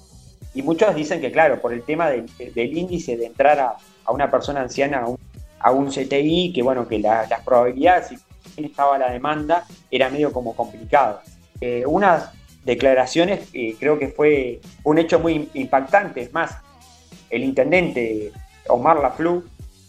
[0.54, 3.76] Y muchos dicen que, claro, por el tema del, índice de entrar a,
[4.10, 5.20] una persona anciana a un,
[5.60, 8.20] CTI, que bueno, que las probabilidades,
[8.56, 11.22] si estaba la demanda, era medio como complicado.
[11.60, 12.32] Eh, unas
[12.64, 16.58] declaraciones, eh, creo que fue un hecho muy impactante, es más,
[17.30, 18.32] el intendente
[18.68, 19.44] Omar Laflou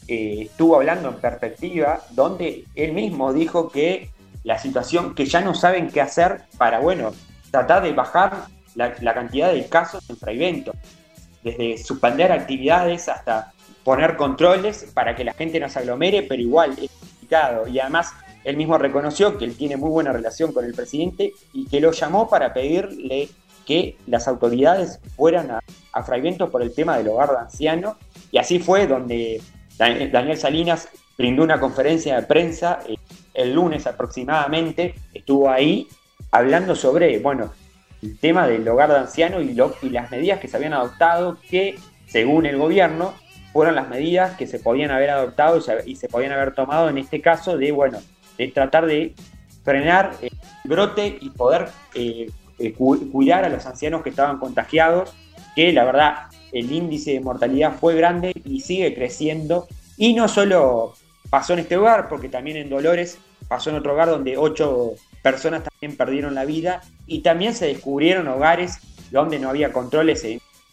[0.07, 4.11] eh, estuvo hablando en perspectiva, donde él mismo dijo que
[4.43, 7.13] la situación, que ya no saben qué hacer para, bueno,
[7.51, 10.73] tratar de bajar la, cantidad de casos en Fraivento,
[11.43, 13.53] desde suspender actividades hasta
[13.89, 17.67] poner controles para que la gente no se aglomere, pero igual es complicado.
[17.69, 18.13] Y además,
[18.45, 21.93] él mismo reconoció que él tiene muy buena relación con el presidente y que lo
[21.93, 23.31] llamó para pedirle
[23.67, 25.61] que las autoridades fueran a,
[25.95, 27.97] a Fraivento por el tema del hogar de ancianos.
[28.31, 29.41] Y así fue donde
[29.79, 32.97] Daniel Salinas brindó una conferencia de prensa eh,
[33.33, 35.89] el lunes aproximadamente, estuvo ahí
[36.31, 37.55] hablando sobre, bueno,
[38.03, 41.77] el tema del hogar de ancianos y, y las medidas que se habían adoptado, que
[42.07, 43.15] según el gobierno
[43.53, 47.21] fueron las medidas que se podían haber adoptado y se, podían haber tomado en este
[47.21, 47.99] caso de, bueno,
[48.37, 49.15] de tratar de
[49.65, 50.31] frenar el
[50.65, 55.15] brote y poder eh, eh, cuidar a los ancianos que estaban contagiados,
[55.55, 56.15] que la verdad
[56.53, 59.67] el índice de mortalidad fue grande y sigue creciendo.
[59.97, 60.95] Y no solo
[61.31, 65.65] pasó en este hogar, porque también en Dolores pasó en otro hogar donde ocho personas
[65.65, 68.79] también perdieron la vida y también se descubrieron hogares
[69.11, 70.27] donde no había controles.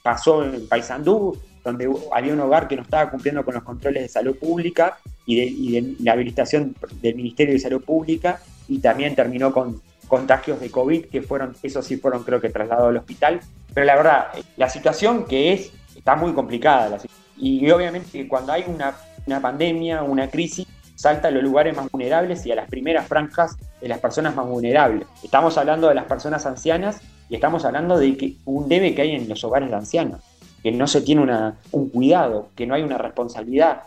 [0.03, 4.07] Pasó en Paysandú, donde había un hogar que no estaba cumpliendo con los controles de
[4.07, 9.81] salud pública y de, la habilitación del Ministerio de Salud Pública y también terminó con
[10.07, 13.41] contagios de COVID que fueron, esos sí fueron creo que trasladados al hospital
[13.75, 16.97] pero la verdad, la situación que es, está muy complicada.
[17.37, 22.53] y obviamente cuando hay una, pandemia, una crisis, salta a los lugares más vulnerables y
[22.53, 25.05] a las primeras franjas de las personas más vulnerables.
[25.21, 29.11] Estamos hablando de las personas ancianas y estamos hablando de que un debe que hay
[29.11, 30.21] en los hogares de ancianos,
[30.65, 33.83] que no se tiene una, un cuidado, que no hay una responsabilidad,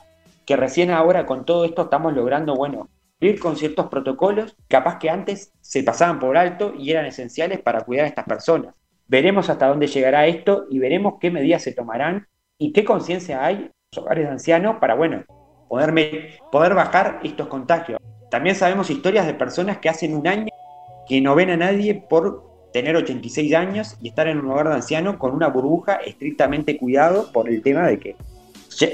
[0.47, 2.88] que recién ahora con todo esto estamos logrando, bueno,
[3.19, 7.81] ir con ciertos protocolos, capaz que antes se pasaban por alto y eran esenciales para
[7.81, 8.77] cuidar a estas personas.
[9.09, 13.57] Veremos hasta dónde llegará esto y veremos qué medidas se tomarán y qué conciencia hay
[13.57, 15.25] en los hogares de ancianos para, bueno,
[15.69, 17.99] poder, poder bajar estos contagios.
[18.31, 20.53] También sabemos historias de personas que hacen un año
[21.09, 24.74] que no ven a nadie por tener 86 años y estar en un hogar de
[24.74, 28.16] ancianos con una burbuja estrictamente cuidado por el tema de que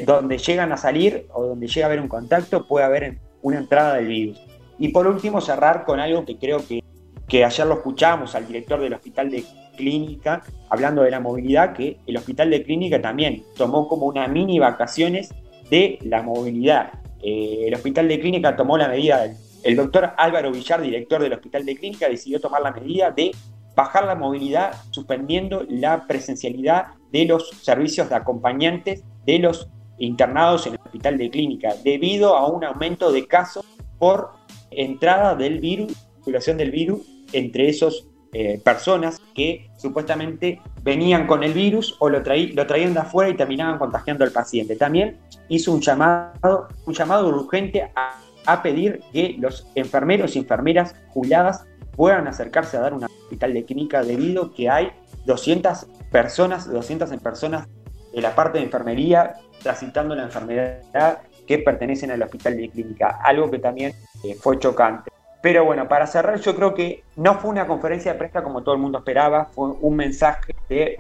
[0.07, 3.97] donde llegan a salir o donde llega a haber un contacto puede haber una entrada
[3.97, 4.41] del virus.
[4.79, 6.83] Y por último cerrar con algo que creo que,
[7.29, 9.45] que ayer lo escuchamos al director del hospital de
[9.77, 14.59] clínica, hablando de la movilidad, que el hospital de clínica también tomó como una mini
[14.59, 15.35] vacaciones
[15.71, 16.93] de la movilidad.
[17.23, 19.27] Eh, el hospital de clínica tomó la medida,
[19.63, 23.33] el doctor Álvaro Villar, director del hospital de clínica, decidió tomar la medida de
[23.75, 30.75] bajar la movilidad suspendiendo la presencialidad de los servicios de acompañantes de los internados en
[30.75, 33.65] el hospital de clínica, debido a un aumento de casos
[33.99, 34.31] por
[34.71, 41.53] entrada del virus, circulación del virus entre esos eh, personas que supuestamente venían con el
[41.53, 44.75] virus o lo, lo traían de afuera y terminaban contagiando al paciente.
[44.75, 51.65] También hizo un llamado, un llamado urgente a, pedir que los enfermeros y enfermeras jubiladas
[51.97, 54.93] puedan acercarse a dar un hospital de clínica debido que hay
[55.25, 57.69] 200 personas, 200 personas
[58.13, 63.51] de la parte de enfermería transitando la enfermedad que pertenecen al hospital de clínica, algo
[63.51, 65.11] que también eh, fue chocante.
[65.43, 68.75] Pero bueno, para cerrar, yo creo que no fue una conferencia de prensa como todo
[68.75, 70.99] el mundo esperaba, fue un mensaje de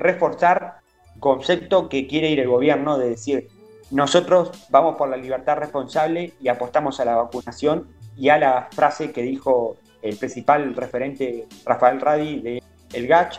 [0.00, 0.80] reforzar
[1.20, 3.48] concepto que quiere ir el gobierno de decir,
[3.92, 9.12] nosotros vamos por la libertad responsable y apostamos a la vacunación y a la frase
[9.12, 12.62] que dijo el principal referente Rafael Radi de
[12.92, 13.38] El GACH,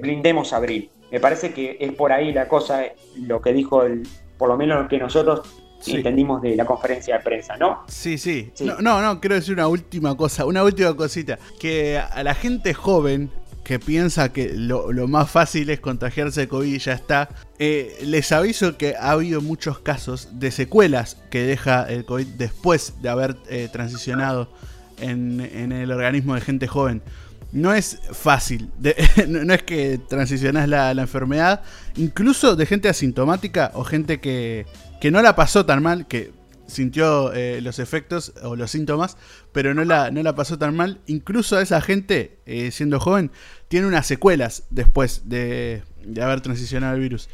[0.00, 0.90] blindemos abril.
[1.10, 2.82] Me parece que es por ahí la cosa,
[3.16, 5.42] lo que dijo, el, por lo menos lo que nosotros
[5.86, 7.84] entendimos de la conferencia de prensa, ¿no?
[7.88, 8.52] Sí, sí.
[8.80, 11.38] No, no, quiero decir una última cosa, una última cosita.
[11.58, 13.30] Que a la gente joven
[13.64, 18.32] que piensa que lo, más fácil es contagiarse de COVID y ya está, eh, les
[18.32, 23.36] aviso que ha habido muchos casos de secuelas que deja el COVID después de haber
[23.50, 24.48] eh, transicionado
[25.00, 27.02] en, el organismo de gente joven.
[27.50, 28.70] No es fácil,
[29.28, 31.62] no, es que transicionas la, enfermedad,
[31.96, 34.66] incluso de gente asintomática o gente que,
[35.00, 36.32] que no la pasó tan mal, que
[36.68, 39.16] sintió eh, los efectos o los síntomas,
[39.52, 41.00] pero no la, no la pasó tan mal.
[41.06, 43.32] Incluso esa gente, eh, siendo joven,
[43.68, 45.82] tiene unas secuelas después de,
[46.22, 47.28] haber transicionado el virus.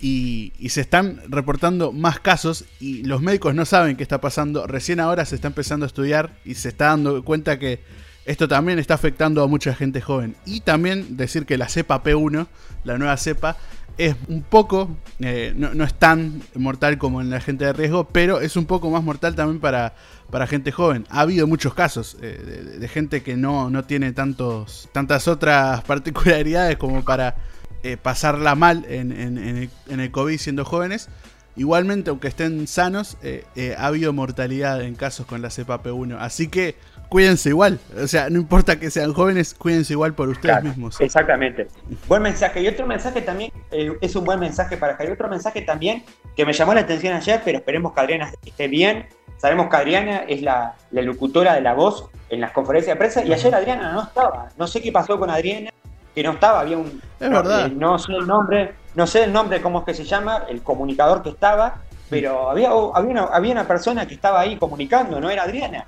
[0.00, 4.66] Y, se están reportando más casos y los médicos no saben qué está pasando.
[4.66, 7.80] Recién ahora se está empezando a estudiar y se está dando cuenta que
[8.26, 10.36] esto también está afectando a mucha gente joven.
[10.44, 12.46] Y también decir que la cepa P1,
[12.84, 13.56] la nueva cepa,
[13.98, 18.40] es un poco, eh, no, es tan mortal como en la gente de riesgo, pero
[18.40, 19.94] es un poco más mortal también para,
[20.30, 21.06] para gente joven.
[21.08, 26.76] Ha habido muchos casos eh, de, gente que no, no tiene tantos, tantas otras particularidades
[26.76, 27.36] como para
[27.82, 31.08] eh, pasarla mal en, en, el, COVID siendo jóvenes.
[31.56, 33.16] Igualmente, aunque estén sanos,
[33.78, 36.18] ha habido mortalidad en casos con la cepa P1.
[36.20, 36.74] Así que
[37.08, 37.78] cuídense igual.
[38.02, 41.00] O sea, no importa que sean jóvenes, cuídense igual por ustedes mismos.
[41.00, 41.68] Exactamente.
[42.08, 42.60] Buen mensaje.
[42.62, 45.12] Y otro mensaje también, eh, es un buen mensaje para Javier.
[45.14, 46.04] Otro mensaje también
[46.36, 49.06] que me llamó la atención ayer, pero esperemos que Adriana esté bien.
[49.38, 53.32] Sabemos que Adriana es la, locutora de la voz en las conferencias de prensa y
[53.32, 54.48] ayer Adriana no estaba.
[54.56, 55.70] No sé qué pasó con Adriana,
[56.16, 56.60] que no estaba.
[56.60, 57.00] Había un.
[57.20, 57.66] Es verdad.
[57.66, 60.62] Eh, no sé el nombre, no sé el nombre, cómo es que se llama, el
[60.62, 65.42] comunicador que estaba, pero había, había, había una persona que estaba ahí comunicando, no era
[65.42, 65.84] Adriana.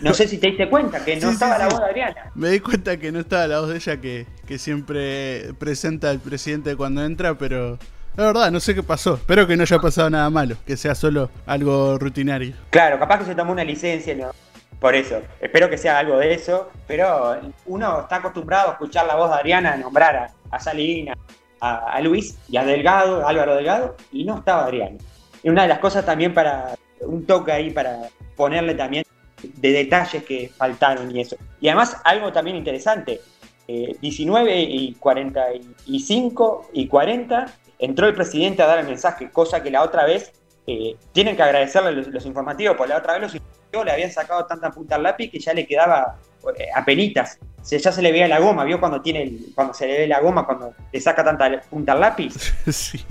[0.00, 2.30] No sé si te diste cuenta que no estaba la voz de Adriana.
[2.36, 6.76] Me di cuenta que no estaba la voz de ella que, siempre presenta al presidente
[6.76, 7.78] cuando entra, pero
[8.16, 9.14] la verdad, no sé qué pasó.
[9.14, 12.54] Espero que no haya pasado nada malo, que sea solo algo rutinario.
[12.70, 14.30] Claro, capaz que se tomó una licencia, ¿no?
[14.80, 19.16] Por eso, espero que sea algo de eso, pero uno está acostumbrado a escuchar la
[19.16, 21.16] voz de Adriana nombrar a, Salina,
[21.60, 24.98] a, Luis y a Delgado, Álvaro Delgado, y no estaba Adriana.
[25.42, 29.04] Y una de las cosas también para, un toque ahí para ponerle también
[29.42, 31.36] de detalles que faltaron y eso.
[31.60, 33.20] Y además algo también interesante,
[33.66, 37.46] 19 eh, y 45 y 40
[37.78, 40.32] entró el presidente a dar el mensaje, cosa que la otra vez
[40.66, 44.70] eh, tienen que agradecerle los, informativos, porque la otra vez los le habían sacado tanta
[44.70, 46.16] punta al lápiz que ya le quedaba
[46.56, 47.38] eh, a penitas.
[47.68, 48.80] ya se le veía la goma, ¿vio?
[48.80, 52.34] Cuando tiene cuando se le ve la goma, cuando le saca tanta punta al lápiz.
[52.72, 53.04] Sí.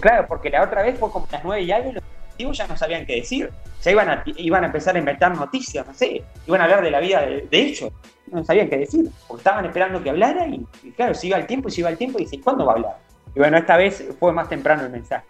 [0.00, 2.66] claro, porque la otra vez fue como las 9 y algo y los informativos ya
[2.66, 3.50] no sabían qué decir
[3.82, 6.90] ya iban a, iban a empezar a inventar noticias, no sé, iban a hablar de
[6.90, 7.92] la vida de, ellos,
[8.30, 10.64] no sabían qué decir, porque estaban esperando que hablara y,
[10.96, 12.76] claro, se iba el tiempo y se iba el tiempo y dice, ¿cuándo va a
[12.76, 12.98] hablar?
[13.38, 15.24] Y bueno, esta vez fue más temprano el mensaje.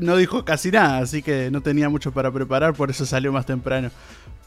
[0.00, 3.46] No dijo casi nada, así que no tenía mucho para preparar, por eso salió más
[3.46, 3.92] temprano.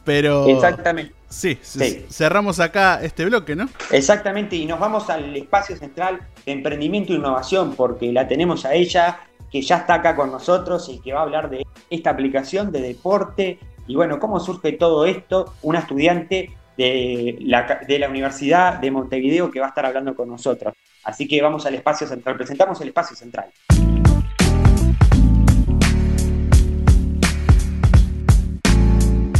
[0.03, 0.49] Pero.
[0.49, 1.13] Exactamente.
[1.29, 3.69] Sí, sí, cerramos acá este bloque, ¿no?
[3.89, 8.73] Exactamente, y nos vamos al espacio central de emprendimiento e innovación, porque la tenemos a
[8.73, 9.17] ella
[9.49, 12.81] que ya está acá con nosotros y que va a hablar de esta aplicación de
[12.81, 18.91] deporte y bueno, cómo surge todo esto, una estudiante de la, de la Universidad de
[18.91, 20.73] Montevideo que va a estar hablando con nosotros.
[21.03, 23.51] Así que vamos al espacio central, presentamos el espacio central.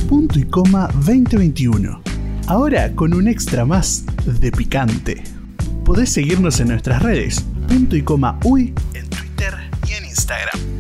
[0.10, 2.02] Punto y coma 2021.
[2.48, 5.24] Ahora con un extra más de picante.
[5.86, 7.42] Podés seguirnos en nuestras redes.
[7.68, 8.74] Punto y coma uy
[9.90, 10.73] en Instagram.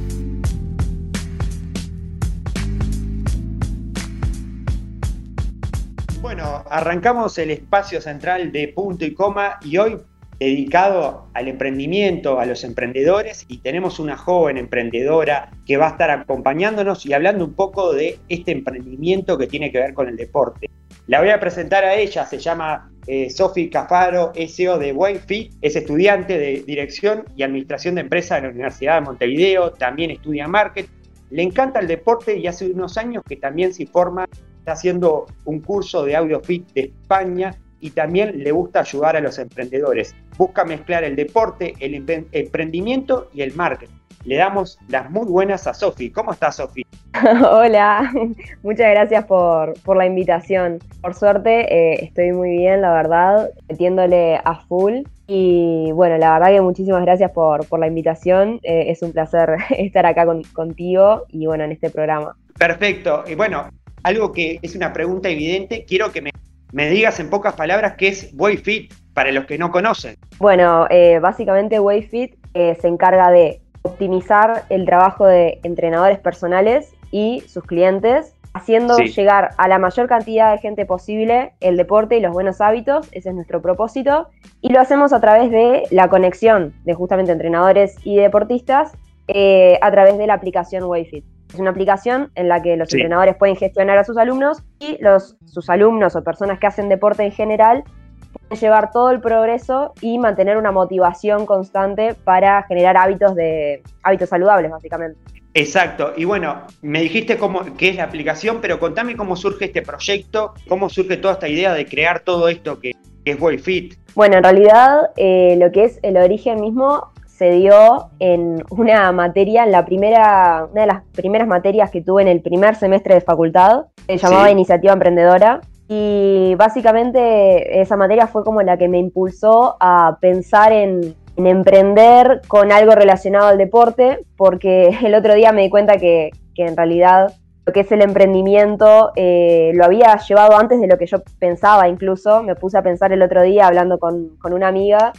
[6.33, 9.99] Bueno, arrancamos el espacio central de punto y coma y hoy
[10.39, 16.09] dedicado al emprendimiento, a los emprendedores y tenemos una joven emprendedora que va a estar
[16.09, 20.71] acompañándonos y hablando un poco de este emprendimiento que tiene que ver con el deporte.
[21.05, 25.75] La voy a presentar a ella, se llama eh, Sofi Cafaro, SEO de Wayfit, es
[25.75, 30.89] estudiante de Dirección y Administración de Empresas de la Universidad de Montevideo, también estudia marketing,
[31.29, 34.27] le encanta el deporte y hace unos años que también se forma,
[34.63, 39.37] está haciendo un curso de AudioFit de España y también le gusta ayudar a los
[39.37, 40.15] emprendedores.
[40.37, 41.95] Busca mezclar el deporte, el
[42.31, 43.93] emprendimiento y el marketing.
[44.23, 46.09] Le damos las muy buenas a Sofi.
[46.09, 46.85] ¿Cómo estás, Sofi?
[47.51, 48.09] Hola,
[48.63, 50.79] muchas gracias por, la invitación.
[51.01, 55.01] Por suerte eh, estoy muy bien, la verdad, metiéndole a full.
[55.27, 58.61] Y bueno, la verdad que muchísimas gracias por, la invitación.
[58.63, 62.37] Eh, es un placer estar acá contigo y bueno, en este programa.
[62.57, 63.25] Perfecto.
[63.27, 63.67] Y bueno,
[64.03, 66.31] algo que es una pregunta evidente, quiero que me,
[66.71, 70.15] me digas en pocas palabras qué es Wayfit para los que no conocen.
[70.39, 77.63] Bueno, eh, básicamente Wayfit se encarga de optimizar el trabajo de entrenadores personales y sus
[77.63, 82.61] clientes, haciendo llegar a la mayor cantidad de gente posible el deporte y los buenos
[82.61, 84.29] hábitos, ese es nuestro propósito,
[84.61, 88.93] y lo hacemos a través de la conexión de justamente entrenadores y deportistas
[89.27, 91.25] eh, a través de la aplicación Wayfit.
[91.53, 95.37] Es una aplicación en la que los entrenadores pueden gestionar a sus alumnos y los,
[95.45, 97.83] sus alumnos o personas que hacen deporte en general
[98.31, 104.29] pueden llevar todo el progreso y mantener una motivación constante para generar hábitos de hábitos
[104.29, 105.19] saludables, básicamente.
[105.53, 106.13] Exacto.
[106.17, 110.55] Y bueno, me dijiste cómo, qué es la aplicación, pero contame cómo surge este proyecto,
[110.67, 112.93] cómo surge toda esta idea de crear todo esto que,
[113.25, 113.93] es WayFit.
[114.15, 117.12] Bueno, en realidad eh, lo que es el origen mismo
[117.43, 122.21] se dio en una materia, en la primera, una de las primeras materias que tuve
[122.21, 125.59] en el primer semestre de facultad, se llamaba Iniciativa Emprendedora.
[125.89, 132.71] Y básicamente esa materia fue como la que me impulsó a pensar en, emprender con
[132.71, 137.33] algo relacionado al deporte, porque el otro día me di cuenta que, en realidad
[137.65, 141.89] lo que es el emprendimiento eh, lo había llevado antes de lo que yo pensaba
[141.89, 142.41] incluso.
[142.41, 145.11] Me puse a pensar el otro día hablando con, con una amiga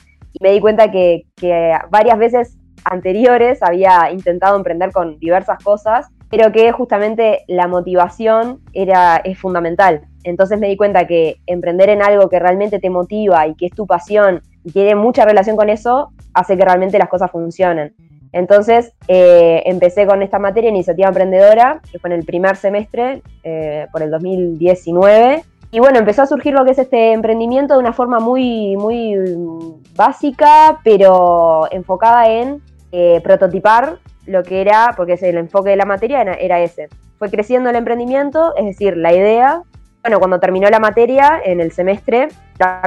[0.44, 1.24] me di cuenta que,
[1.88, 9.16] varias veces anteriores había intentado emprender con diversas cosas, pero que justamente la motivación era,
[9.24, 10.02] es fundamental.
[10.22, 13.72] Entonces me di cuenta que emprender en algo que realmente te motiva y que es
[13.72, 17.94] tu pasión y tiene mucha relación con eso, hace que realmente las cosas funcionen.
[18.32, 23.86] Entonces eh, empecé con esta materia, iniciativa emprendedora, que fue en el primer semestre, eh,
[23.92, 25.42] por el 2019,
[25.74, 29.16] y bueno, empezó a surgir lo que es este emprendimiento de una forma muy, muy
[29.96, 36.22] básica, pero enfocada en eh, prototipar lo que era, porque el enfoque de la materia
[36.22, 36.88] era, ese.
[37.18, 39.62] Fue creciendo el emprendimiento, es decir, la idea.
[40.02, 42.28] Bueno, cuando terminó la materia, en el semestre,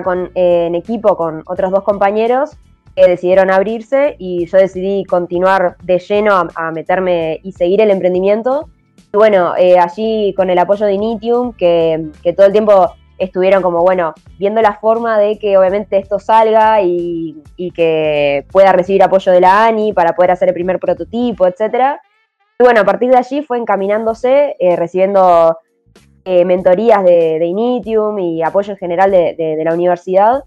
[0.05, 2.55] con, en equipo con otros dos compañeros
[2.95, 8.69] que decidieron abrirse y yo decidí continuar de lleno a meterme y seguir el emprendimiento
[9.13, 14.13] bueno, eh, allí con el apoyo de Initium, que, todo el tiempo estuvieron como, bueno,
[14.37, 17.41] viendo la forma de que obviamente esto salga y,
[17.73, 22.01] que pueda recibir apoyo de la ANI para poder hacer el primer prototipo, etcétera.
[22.59, 25.57] Y bueno, a partir de allí fue encaminándose, eh, recibiendo
[26.25, 30.43] eh, mentorías de, Initium y apoyo en general de, la universidad.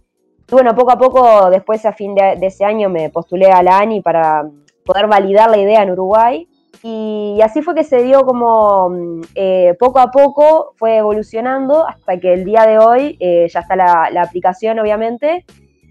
[0.49, 3.62] Y bueno, poco a poco, después a fin de, de ese año me postulé a
[3.62, 4.49] la ANI para
[4.85, 6.49] poder validar la idea en Uruguay
[6.82, 12.18] y así fue que se dio como mm, eh, poco a poco, fue evolucionando hasta
[12.18, 15.44] que el día de hoy eh, ya está la, aplicación, obviamente,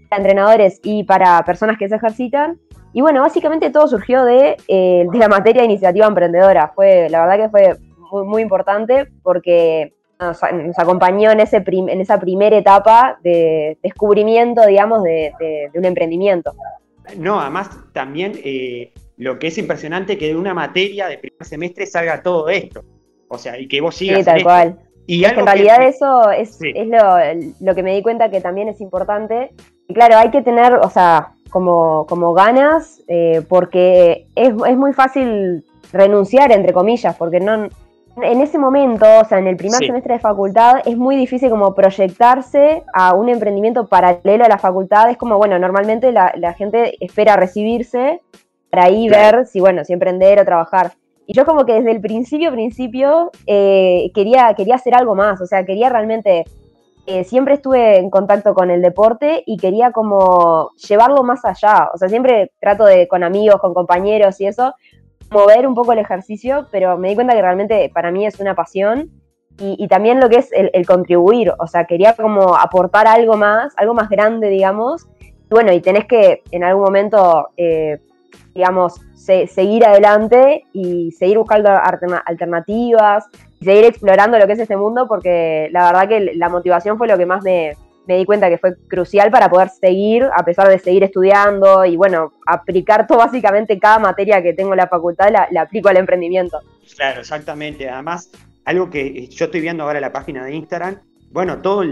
[0.08, 2.58] para entrenadores y para personas que se ejercitan.
[2.92, 6.72] Y bueno, básicamente todo surgió de, eh, de la materia de iniciativa emprendedora.
[6.74, 10.42] Fue, la verdad que fue muy, importante porque nos,
[10.76, 16.52] acompañó en, ese en esa primera etapa de descubrimiento, digamos, de, de, un emprendimiento.
[17.16, 18.32] No, además también
[19.20, 22.82] lo que es impresionante que de una materia de primer semestre salga todo esto.
[23.28, 24.20] O sea, y que vos sigas.
[24.20, 24.78] Sí, tal cual.
[25.06, 26.58] Y en realidad eso es,
[27.60, 29.50] lo, que me di cuenta que también es importante.
[29.88, 35.64] Y claro, hay que tener, o sea, como, como ganas, eh, porque es, muy fácil
[35.92, 37.64] renunciar, entre comillas, porque no,
[38.22, 41.74] en ese momento, o sea, en el primer semestre de facultad, es muy difícil como
[41.74, 45.10] proyectarse a un emprendimiento paralelo a la facultad.
[45.10, 48.22] Es como, bueno, normalmente la, la gente espera recibirse
[48.70, 50.92] para ahí ver si, bueno, si emprender o trabajar.
[51.26, 55.46] Y yo como que desde el principio, principio, eh, quería, quería hacer algo más, o
[55.46, 56.44] sea, quería realmente,
[57.06, 61.98] eh, siempre estuve en contacto con el deporte y quería como llevarlo más allá, o
[61.98, 64.74] sea, siempre trato de, con amigos, con compañeros y eso,
[65.30, 68.54] mover un poco el ejercicio, pero me di cuenta que realmente para mí es una
[68.54, 69.10] pasión
[69.62, 73.92] y, también lo que es el, contribuir, o sea, quería como aportar algo más, algo
[73.92, 75.06] más grande, digamos.
[75.20, 77.98] Y bueno, y tenés que en algún momento eh,
[78.54, 81.70] digamos, seguir adelante y seguir buscando
[82.26, 83.26] alternativas,
[83.62, 87.18] seguir explorando lo que es este mundo, porque la verdad que la motivación fue lo
[87.18, 91.04] que más me, di cuenta que fue crucial para poder seguir, a pesar de seguir
[91.04, 95.88] estudiando y bueno, aplicar todo básicamente cada materia que tengo en la facultad, la, aplico
[95.88, 96.58] al emprendimiento.
[96.96, 97.88] Claro, exactamente.
[97.88, 98.32] Además,
[98.64, 100.98] algo que yo estoy viendo ahora en la página de Instagram,
[101.30, 101.86] bueno, toda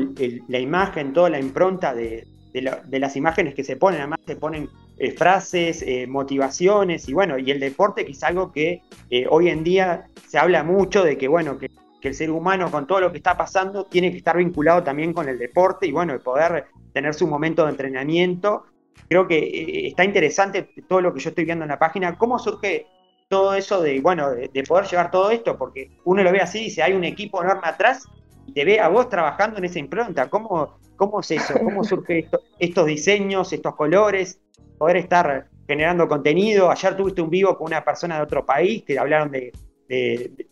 [0.48, 4.68] la imagen, toda la impronta de, de, las imágenes que se ponen, además se ponen
[5.00, 9.48] eh, frases, eh, motivaciones y bueno, y el deporte que es algo que eh, hoy
[9.48, 11.70] en día se habla mucho de que bueno, que,
[12.02, 15.28] el ser humano con todo lo que está pasando tiene que estar vinculado también con
[15.28, 18.64] el deporte y bueno, poder tener su momento de entrenamiento.
[19.08, 22.86] Creo que está interesante todo lo que yo estoy viendo en la página, cómo surge
[23.28, 26.60] todo eso de, bueno, de, de poder llevar todo esto, porque uno lo ve así
[26.60, 28.06] y dice, hay un equipo enorme atrás
[28.46, 30.30] y te ve a vos trabajando en esa impronta.
[30.30, 31.54] ¿Cómo, cómo es eso?
[31.62, 32.26] ¿Cómo surgen
[32.58, 34.40] estos diseños, estos colores?
[34.78, 36.70] Poder estar generando contenido.
[36.70, 39.52] Ayer tuviste un vivo con una persona de otro país que hablaron de,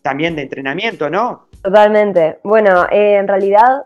[0.01, 1.47] también de entrenamiento, ¿no?
[1.63, 2.39] Totalmente.
[2.43, 3.83] Bueno, eh, en realidad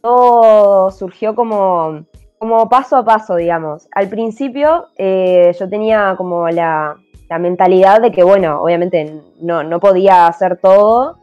[0.00, 2.04] todo surgió como,
[2.38, 3.88] como paso a paso, digamos.
[3.92, 6.96] Al principio eh, yo tenía como la,
[7.40, 11.18] mentalidad de que, bueno, obviamente no, no podía hacer todo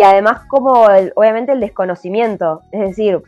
[0.00, 3.20] y además como obviamente el desconocimiento, es decir,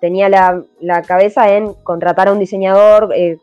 [0.00, 3.38] tenía la, cabeza en contratar a un diseñador, eh,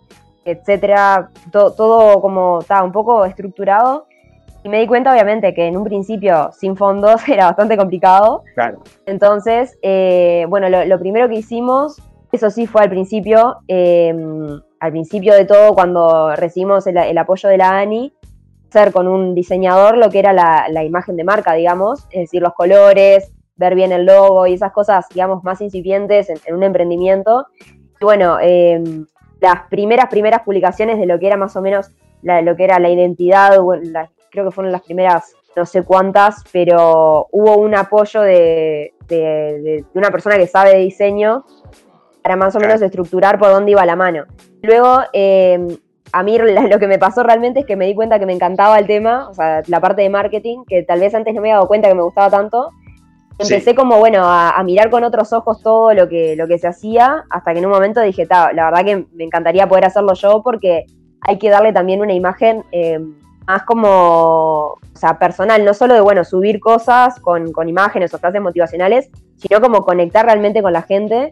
[0.51, 4.07] etcétera, todo como estaba un poco estructurado
[4.67, 8.43] y me di cuenta obviamente que en un principio sin fondos era bastante complicado.
[8.53, 8.83] Claro.
[9.05, 15.33] Entonces, eh, bueno, lo, primero que hicimos, eso sí fue al principio, em, al principio
[15.33, 18.13] de todo cuando recibimos el apoyo de la ANI,
[18.69, 22.53] hacer con un diseñador lo que era la, imagen de marca, digamos, es decir, los
[22.53, 27.47] colores, ver bien el logo y esas cosas, digamos, más incipientes en, un emprendimiento.
[28.01, 29.07] Y bueno, em,
[29.39, 32.89] las primeras, primeras publicaciones de lo que era más o menos lo que era la
[32.89, 33.57] identidad,
[34.31, 38.93] creo que fueron las primeras no sé cuántas, pero hubo un apoyo de,
[39.95, 41.45] una persona que sabe de diseño
[42.21, 44.25] para más o menos estructurar por dónde iba la mano.
[44.61, 45.59] Luego, eh,
[46.11, 48.77] a mí lo que me pasó realmente es que me di cuenta que me encantaba
[48.77, 51.55] el tema, o sea, la parte de marketing, que tal vez antes no me había
[51.55, 52.69] dado cuenta que me gustaba tanto.
[53.39, 57.25] Empecé como, bueno, a, mirar con otros ojos todo lo que, lo que se hacía,
[57.29, 60.85] hasta que en un momento dije, la verdad que me encantaría poder hacerlo yo porque
[61.21, 62.99] hay que darle también una imagen eh,
[63.45, 68.17] más como, o sea, personal, no solo de, bueno, subir cosas con, con imágenes o
[68.17, 71.29] frases motivacionales, sino como conectar realmente con la gente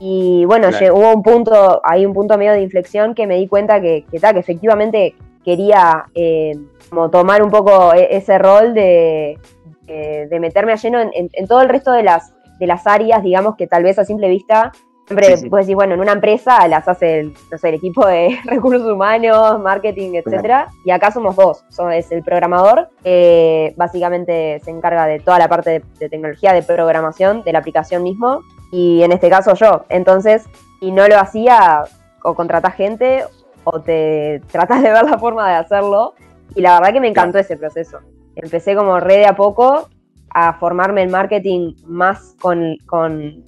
[0.00, 3.80] y bueno, hubo un punto, hay un punto medio de inflexión que me di cuenta
[3.80, 6.58] que, que, que efectivamente quería eh,
[6.90, 9.38] como tomar un poco e, ese rol de,
[9.86, 13.66] de, meterme a lleno en, todo el resto de las, de las áreas, digamos, que
[13.66, 14.72] tal vez a simple vista
[15.06, 18.38] siempre puedes decir, bueno, en una empresa las hace el, no sé, el equipo de
[18.44, 25.06] recursos humanos, marketing, etcétera, y acá somos dos, es el programador, que básicamente se encarga
[25.06, 28.40] de toda la parte de, de tecnología, de programación de la aplicación mismo,
[28.72, 29.84] y en este caso yo.
[29.90, 30.44] Entonces,
[30.80, 31.84] si no lo hacía,
[32.24, 33.24] o contratás gente,
[33.64, 36.14] o te tratás de ver la forma de hacerlo.
[36.54, 37.98] Y la verdad que me encantó ese proceso.
[38.36, 39.88] Empecé como re de a poco
[40.34, 42.78] a formarme en marketing más con,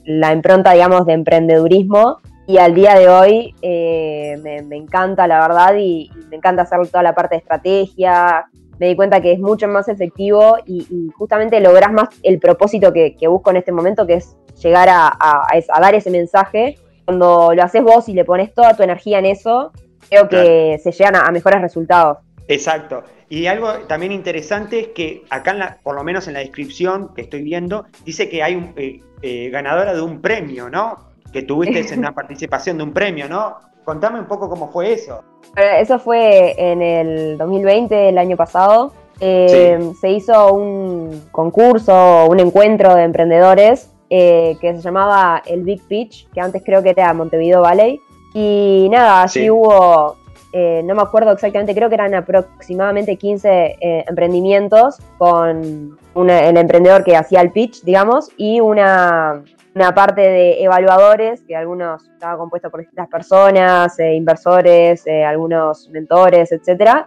[0.05, 2.19] la impronta, digamos, de emprendedurismo.
[2.47, 7.03] Y al día de hoy eh, me, encanta, la verdad, y, me encanta hacer toda
[7.03, 8.47] la parte de estrategia.
[8.79, 13.17] Me di cuenta que es mucho más efectivo y, justamente logras más el propósito que,
[13.17, 15.47] que busco en este momento, que es llegar a,
[15.81, 16.79] dar ese mensaje.
[17.05, 19.73] Cuando lo haces vos y le pones toda tu energía en eso,
[20.09, 22.19] creo que se llegan a, mejores resultados.
[22.49, 23.03] Exacto.
[23.29, 27.43] Y algo también interesante es que acá, por lo menos en la descripción que estoy
[27.43, 30.99] viendo, dice que hay un eh, eh, ganadora de un premio, ¿no?
[31.33, 33.57] Que tuviste en una participación de un premio, ¿no?
[33.85, 35.23] Contame un poco cómo fue eso.
[35.57, 38.93] Eso fue en el 2020, el año pasado.
[39.21, 45.83] Eh, se hizo un concurso, un encuentro de emprendedores eh, que se llamaba el Big
[45.87, 48.01] Pitch, que antes creo que era Montevideo Valley.
[48.35, 50.17] Y nada, allí hubo,
[50.57, 53.49] eh, no me acuerdo exactamente, creo que eran aproximadamente 15
[53.81, 59.43] eh, emprendimientos con el emprendedor que hacía el pitch, digamos, y una,
[59.75, 67.07] una parte de evaluadores, que algunos estaban compuestos por distintas personas, inversores, algunos mentores, etc.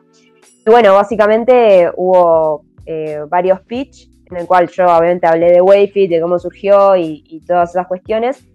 [0.65, 2.65] Y bueno, básicamente hubo
[3.29, 7.69] varios pitch en el cual yo obviamente hablé de Wayfit, de cómo surgió y, todas
[7.71, 8.45] esas cuestiones.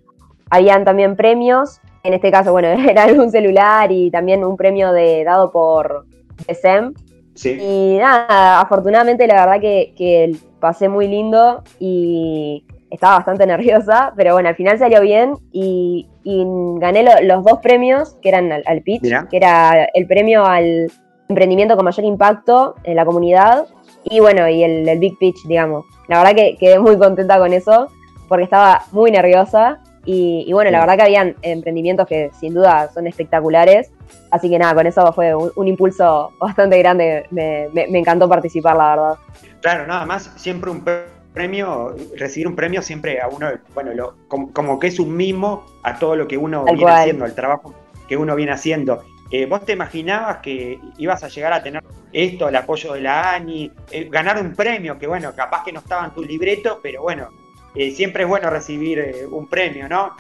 [0.51, 5.25] Habían también premios, en este caso, bueno, era un celular y también un premio de,
[5.25, 6.07] dado por
[6.49, 6.95] SEM.
[7.35, 7.59] Sí.
[7.61, 14.49] Y nada, afortunadamente la verdad que, pasé muy lindo y estaba bastante nerviosa, pero bueno,
[14.49, 19.37] al final salió bien y, gané los dos premios que eran al, al pitch, que
[19.37, 20.89] era el premio al
[21.29, 23.67] emprendimiento con mayor impacto en la comunidad
[24.05, 25.85] y bueno, y el, Big Pitch, digamos.
[26.09, 27.89] La verdad que quedé muy contenta con eso,
[28.29, 29.81] porque estaba muy nerviosa.
[30.05, 33.91] Y, bueno, la verdad que habían emprendimientos que sin duda son espectaculares.
[34.31, 37.27] Así que nada, con eso fue un, impulso bastante grande.
[37.31, 39.15] Me, encantó participar, la verdad.
[39.61, 40.85] Claro, nada más, siempre un
[41.33, 45.99] premio, recibir un premio siempre a uno, bueno, lo, como, que es un mimo a
[45.99, 47.75] todo lo que uno viene haciendo, el trabajo
[48.09, 49.05] que uno viene haciendo.
[49.31, 51.83] Eh, ¿Vos te imaginabas que ibas a llegar a tener
[52.13, 55.81] esto, el apoyo de la ANI, eh, ganar un premio, que bueno, capaz que no
[55.81, 57.29] estaba en tu libreto, pero bueno,
[57.75, 60.13] eh, siempre es bueno recibir un premio, ¿no?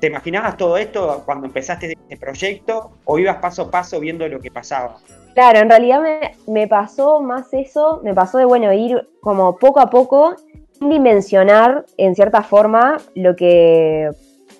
[0.00, 4.40] ¿Te imaginabas todo esto cuando empezaste este proyecto o ibas paso a paso viendo lo
[4.40, 4.96] que pasaba?
[5.34, 9.80] Claro, en realidad me, me pasó más eso, me pasó de, bueno, ir como poco
[9.80, 10.36] a poco,
[10.78, 14.10] sin dimensionar en cierta forma lo que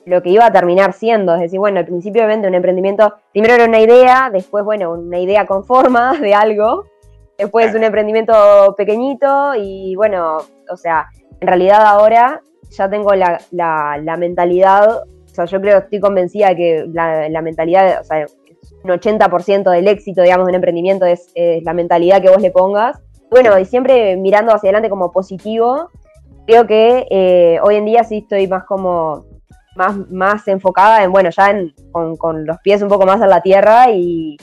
[0.06, 1.34] lo que iba a terminar siendo.
[1.34, 5.18] Es decir, bueno, al principio obviamente un emprendimiento, primero era una idea, después, bueno, una
[5.18, 6.84] idea con forma de algo,
[7.38, 10.38] después un emprendimiento pequeñito y bueno,
[10.70, 11.08] o sea,
[11.44, 12.40] en realidad ahora
[12.70, 18.04] ya tengo la, la, mentalidad, o sea, yo creo, estoy convencida que la, mentalidad, o
[18.04, 18.26] sea,
[18.82, 21.30] un 80% del éxito, digamos, de un emprendimiento es,
[21.62, 22.98] la mentalidad que vos le pongas.
[23.30, 25.90] Bueno, y siempre mirando hacia adelante como positivo,
[26.46, 29.26] creo que eh, hoy en día sí estoy más como
[29.76, 31.54] más, más enfocada en, bueno, ya
[31.92, 34.36] con, los pies un poco más en la tierra y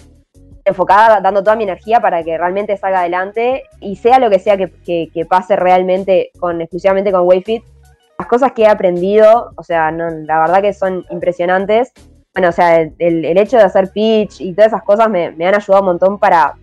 [0.65, 4.57] enfocada dando toda mi energía para que realmente salga adelante y sea lo que sea
[4.57, 7.63] que, pase realmente con exclusivamente con Wayfit,
[8.17, 11.91] las cosas que he aprendido, o sea, la verdad que son impresionantes.
[12.33, 15.81] Bueno, o sea, el, hecho de hacer pitch y todas esas cosas me, han ayudado
[15.81, 16.55] un montón para,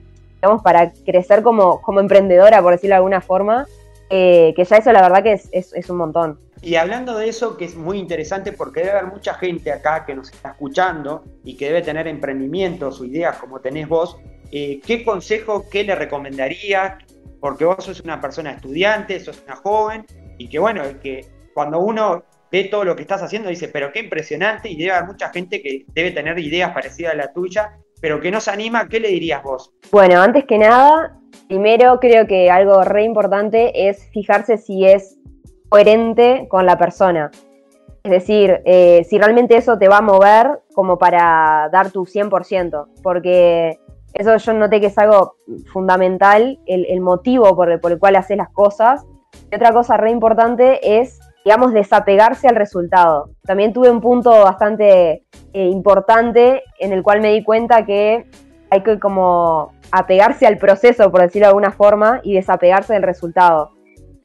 [0.63, 3.67] para crecer como, como emprendedora, por decirlo de alguna forma,
[4.09, 6.39] eh, que ya eso la verdad que es un montón.
[6.61, 10.15] Y hablando de eso, que es muy interesante porque debe haber mucha gente acá que
[10.15, 14.19] nos está escuchando y que debe tener emprendimientos o ideas como tenés vos,
[14.51, 16.99] eh, ¿qué consejo, qué le recomendaría?
[17.41, 20.05] Porque vos sos una persona estudiante, sos una joven
[20.39, 24.01] y que bueno, que cuando uno ve todo lo que estás haciendo dice, pero qué
[24.01, 28.21] impresionante y debe haber mucha gente que debe tener ideas parecidas a la tuya, pero
[28.21, 29.73] que no se anima, ¿qué le dirías vos?
[29.91, 35.19] Bueno, antes que nada, primero creo que algo re importante es fijarse si es
[35.69, 37.31] coherente con la persona.
[38.05, 42.87] Es decir, eh, si realmente eso te va a mover como para dar tu 100%,
[43.03, 43.79] porque
[44.15, 45.37] eso yo noté que es algo
[45.73, 49.05] fundamental, el, motivo por el, por el, cual haces las cosas.
[49.51, 53.31] Y otra cosa re importante es, digamos, desapegarse al resultado.
[53.45, 58.27] También tuve un punto bastante eh, importante en el cual me di cuenta que
[58.71, 63.78] hay que como apegarse al proceso, por decirlo de alguna forma, y desapegarse del resultado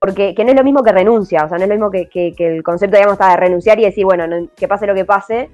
[0.04, 2.36] porque que no es lo mismo que renuncia, o sea, no es lo mismo que,
[2.38, 5.50] el concepto, digamos, está de renunciar y decir, bueno, que pase lo que pase,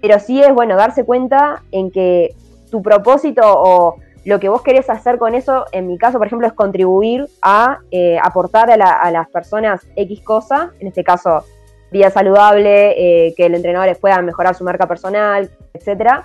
[0.00, 2.34] pero sí es, bueno, darse cuenta en que
[2.70, 6.46] tu propósito o lo que vos querés hacer con eso, en mi caso, por ejemplo,
[6.46, 11.44] es contribuir a eh, aportar a, las personas X cosa, en este caso,
[11.92, 16.24] vida saludable, eh, que el entrenador pueda mejorar su marca personal, etcétera.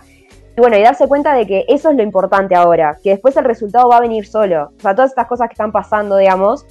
[0.56, 3.44] Y bueno, y darse cuenta de que eso es lo importante ahora, que después el
[3.44, 4.72] resultado va a venir solo.
[4.78, 6.66] O sea, todas estas cosas que están pasando, digamos,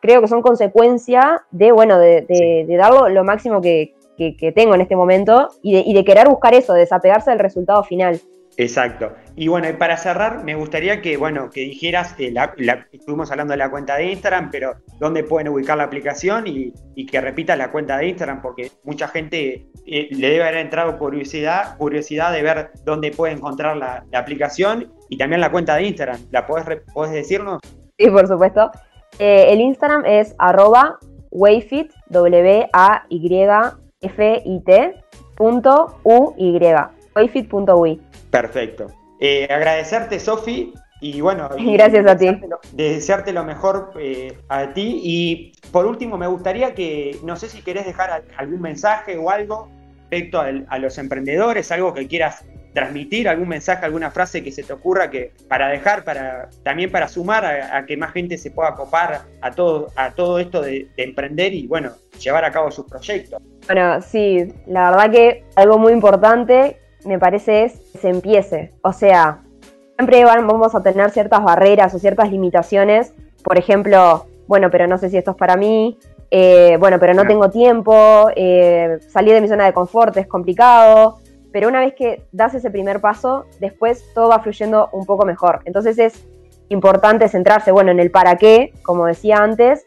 [0.00, 3.94] creo que son consecuencia de, bueno, de, de, dar lo, máximo que,
[4.54, 8.20] tengo en este momento y de, querer buscar eso, desapegarse del resultado final.
[8.58, 9.12] Exacto.
[9.36, 12.34] Y bueno, para cerrar, me gustaría que, bueno, que dijeras, eh,
[12.90, 16.72] estuvimos hablando de la cuenta de Instagram, pero dónde pueden ubicar la aplicación y,
[17.06, 21.76] que repitas la cuenta de Instagram, porque mucha gente eh, le debe haber entrado curiosidad,
[21.78, 26.18] curiosidad de ver dónde puede encontrar la, aplicación y también la cuenta de Instagram.
[26.32, 27.60] ¿La puedes, puedes decirnos?
[27.96, 28.72] Sí, por supuesto.
[29.18, 30.98] Eh, el Instagram es arroba
[31.30, 33.44] wayfit, w a y
[34.00, 34.94] f i t
[35.36, 36.58] punto u y
[37.14, 38.00] wayfit.ui.
[38.30, 38.86] Perfecto.
[39.20, 42.40] Eh, agradecerte, Sofi, y bueno, gracias a ti.
[42.72, 45.00] Desearte lo mejor eh, a ti.
[45.02, 49.68] Y por último, me gustaría que, no sé si querés dejar algún mensaje o algo
[50.10, 52.44] respecto a los emprendedores, algo que quieras
[52.78, 57.08] transmitir algún mensaje, alguna frase que se te ocurra que para dejar, para también para
[57.08, 61.52] sumar a, que más gente se pueda copar a todo, a todo esto de, emprender
[61.54, 63.42] y bueno, llevar a cabo sus proyectos.
[63.66, 68.72] Bueno, sí, la verdad que algo muy importante me parece es que se empiece.
[68.82, 69.42] O sea,
[69.96, 73.12] siempre vamos a tener ciertas barreras o ciertas limitaciones.
[73.42, 75.98] Por ejemplo, bueno, pero no sé si esto es para mí.
[76.30, 78.30] Eh, bueno, pero no tengo tiempo.
[78.36, 81.18] Eh, salir de mi zona de confort es complicado
[81.52, 85.60] pero una vez que das ese primer paso, después todo va fluyendo un poco mejor.
[85.64, 86.26] Entonces es
[86.68, 89.84] importante centrarse, bueno, en el para qué, como decía antes,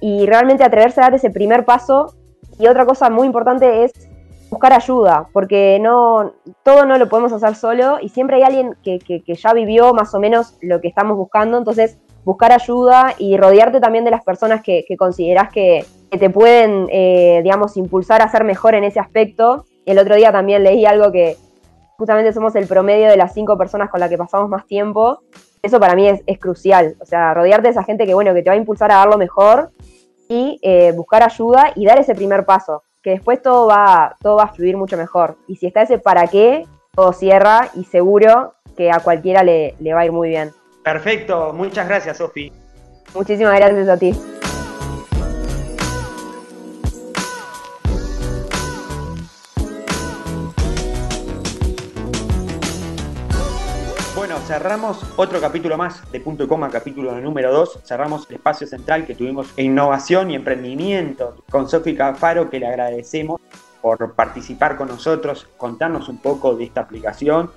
[0.00, 2.14] y realmente atreverse a dar ese primer paso.
[2.58, 3.92] Y otra cosa muy importante es
[4.50, 6.32] buscar ayuda, porque no,
[6.62, 10.20] todo no lo podemos hacer solo y siempre hay alguien que, ya vivió más o
[10.20, 14.84] menos lo que estamos buscando, entonces buscar ayuda y rodearte también de las personas que,
[14.96, 20.16] consideras que, te pueden, eh, digamos, impulsar a ser mejor en ese aspecto el otro
[20.16, 21.36] día también leí algo que
[21.96, 25.20] justamente somos el promedio de las cinco personas con las que pasamos más tiempo.
[25.62, 26.96] Eso para mí es, crucial.
[27.00, 29.08] O sea, rodearte de esa gente que, bueno, que te va a impulsar a dar
[29.08, 29.70] lo mejor
[30.28, 32.82] y eh, buscar ayuda y dar ese primer paso.
[33.02, 35.36] Que después todo va, todo va a fluir mucho mejor.
[35.46, 39.94] Y si está ese para qué, todo cierra y seguro que a cualquiera le, le
[39.94, 40.52] va a ir muy bien.
[40.82, 42.52] Perfecto, muchas gracias, Sofi.
[43.14, 44.14] Muchísimas gracias a ti.
[54.64, 57.80] Cerramos otro capítulo más de Punto y Coma, capítulo número 2.
[57.84, 63.42] Cerramos el espacio central que tuvimos innovación y emprendimiento con Sofía Cafaro, que le agradecemos
[63.82, 67.50] por participar con nosotros, contarnos un poco de esta aplicación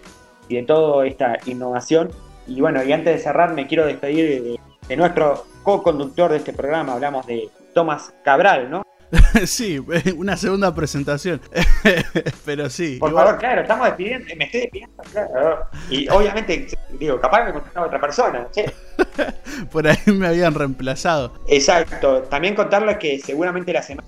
[0.49, 2.09] y de toda esta innovación.
[2.45, 6.51] Y bueno, y antes de cerrar, me quiero despedir de, de nuestro co-conductor de este
[6.51, 8.86] programa, hablamos de Tomás Cabral, ¿no?
[9.45, 9.79] sí,
[10.17, 11.41] una segunda presentación.
[12.45, 12.97] Pero sí.
[12.99, 15.65] Por favor, claro, estamos despidiendo, me estoy despidiendo, claro.
[15.89, 16.67] Y obviamente,
[16.99, 18.71] digo, capaz que me contestaba otra persona, che.
[19.71, 21.33] Por ahí me habían reemplazado.
[21.47, 22.23] Exacto.
[22.23, 24.07] También contarles que seguramente la semana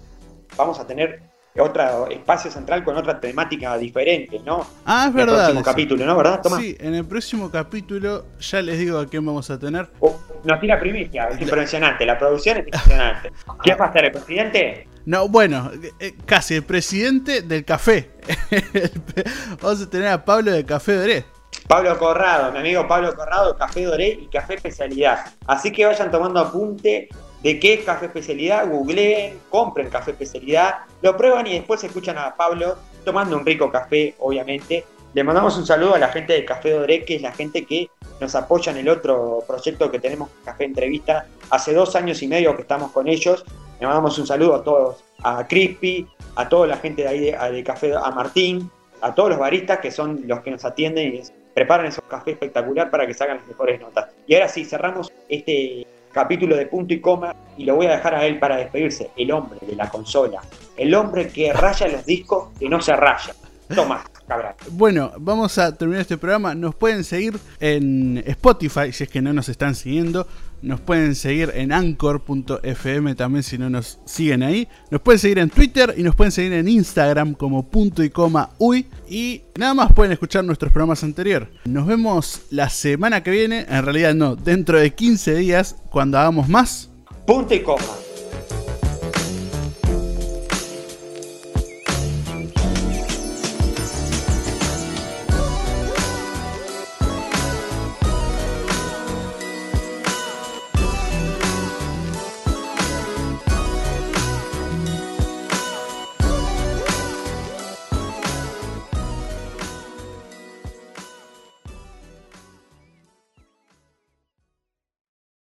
[0.57, 1.21] vamos a tener
[1.57, 4.65] otro espacio central con otra temática diferente, ¿no?
[4.85, 5.35] Ah, es verdad.
[5.35, 6.15] En el próximo capítulo, ¿no?
[6.17, 6.61] ¿Verdad, Tomás?
[6.61, 9.89] Sí, en el próximo capítulo ya les digo a quién vamos a tener.
[9.99, 13.31] Oh, nos tira primicia, es impresionante, la producción es impresionante.
[13.63, 14.87] ¿Quién va a estar el presidente?
[15.05, 18.11] No, bueno, eh, casi el presidente del café.
[19.61, 21.25] vamos a tener a Pablo de Café Doré.
[21.67, 25.33] Pablo Corrado, mi amigo Pablo Corrado, Café Doré y Café Especialidad.
[25.45, 27.09] Así que vayan tomando apunte
[27.43, 32.75] de qué café especialidad, googleen, compren café especialidad, lo prueban y después escuchan a Pablo
[33.05, 34.85] tomando un rico café, obviamente.
[35.13, 37.89] Le mandamos un saludo a la gente de Café Doré, que es la gente que
[38.21, 41.25] nos apoya en el otro proyecto que tenemos, Café Entrevista.
[41.49, 43.43] Hace dos años y medio que estamos con ellos.
[43.79, 47.63] Le mandamos un saludo a todos, a Crispy, a toda la gente de ahí de,
[47.63, 48.69] Café, a Martín,
[49.01, 51.21] a todos los baristas que son los que nos atienden y
[51.55, 54.09] preparan esos cafés espectacular para que salgan las mejores notas.
[54.27, 58.15] Y ahora sí, cerramos este capítulo de punto y coma y lo voy a dejar
[58.15, 60.41] a él para despedirse, el hombre de la consola,
[60.77, 63.33] el hombre que raya los discos y no se raya.
[63.73, 64.53] Toma, cabrón.
[64.71, 66.55] Bueno, vamos a terminar este programa.
[66.55, 70.25] Nos pueden seguir en Spotify si es que no nos están siguiendo.
[70.61, 74.67] Nos pueden seguir en anchor.fm también si no nos siguen ahí.
[74.91, 78.49] Nos pueden seguir en Twitter y nos pueden seguir en Instagram como punto y coma
[78.57, 78.85] uy.
[79.09, 81.49] Y nada más pueden escuchar nuestros programas anteriores.
[81.65, 83.65] Nos vemos la semana que viene.
[83.69, 86.89] En realidad no, dentro de 15 días cuando hagamos más.
[87.25, 88.08] Punto y coma.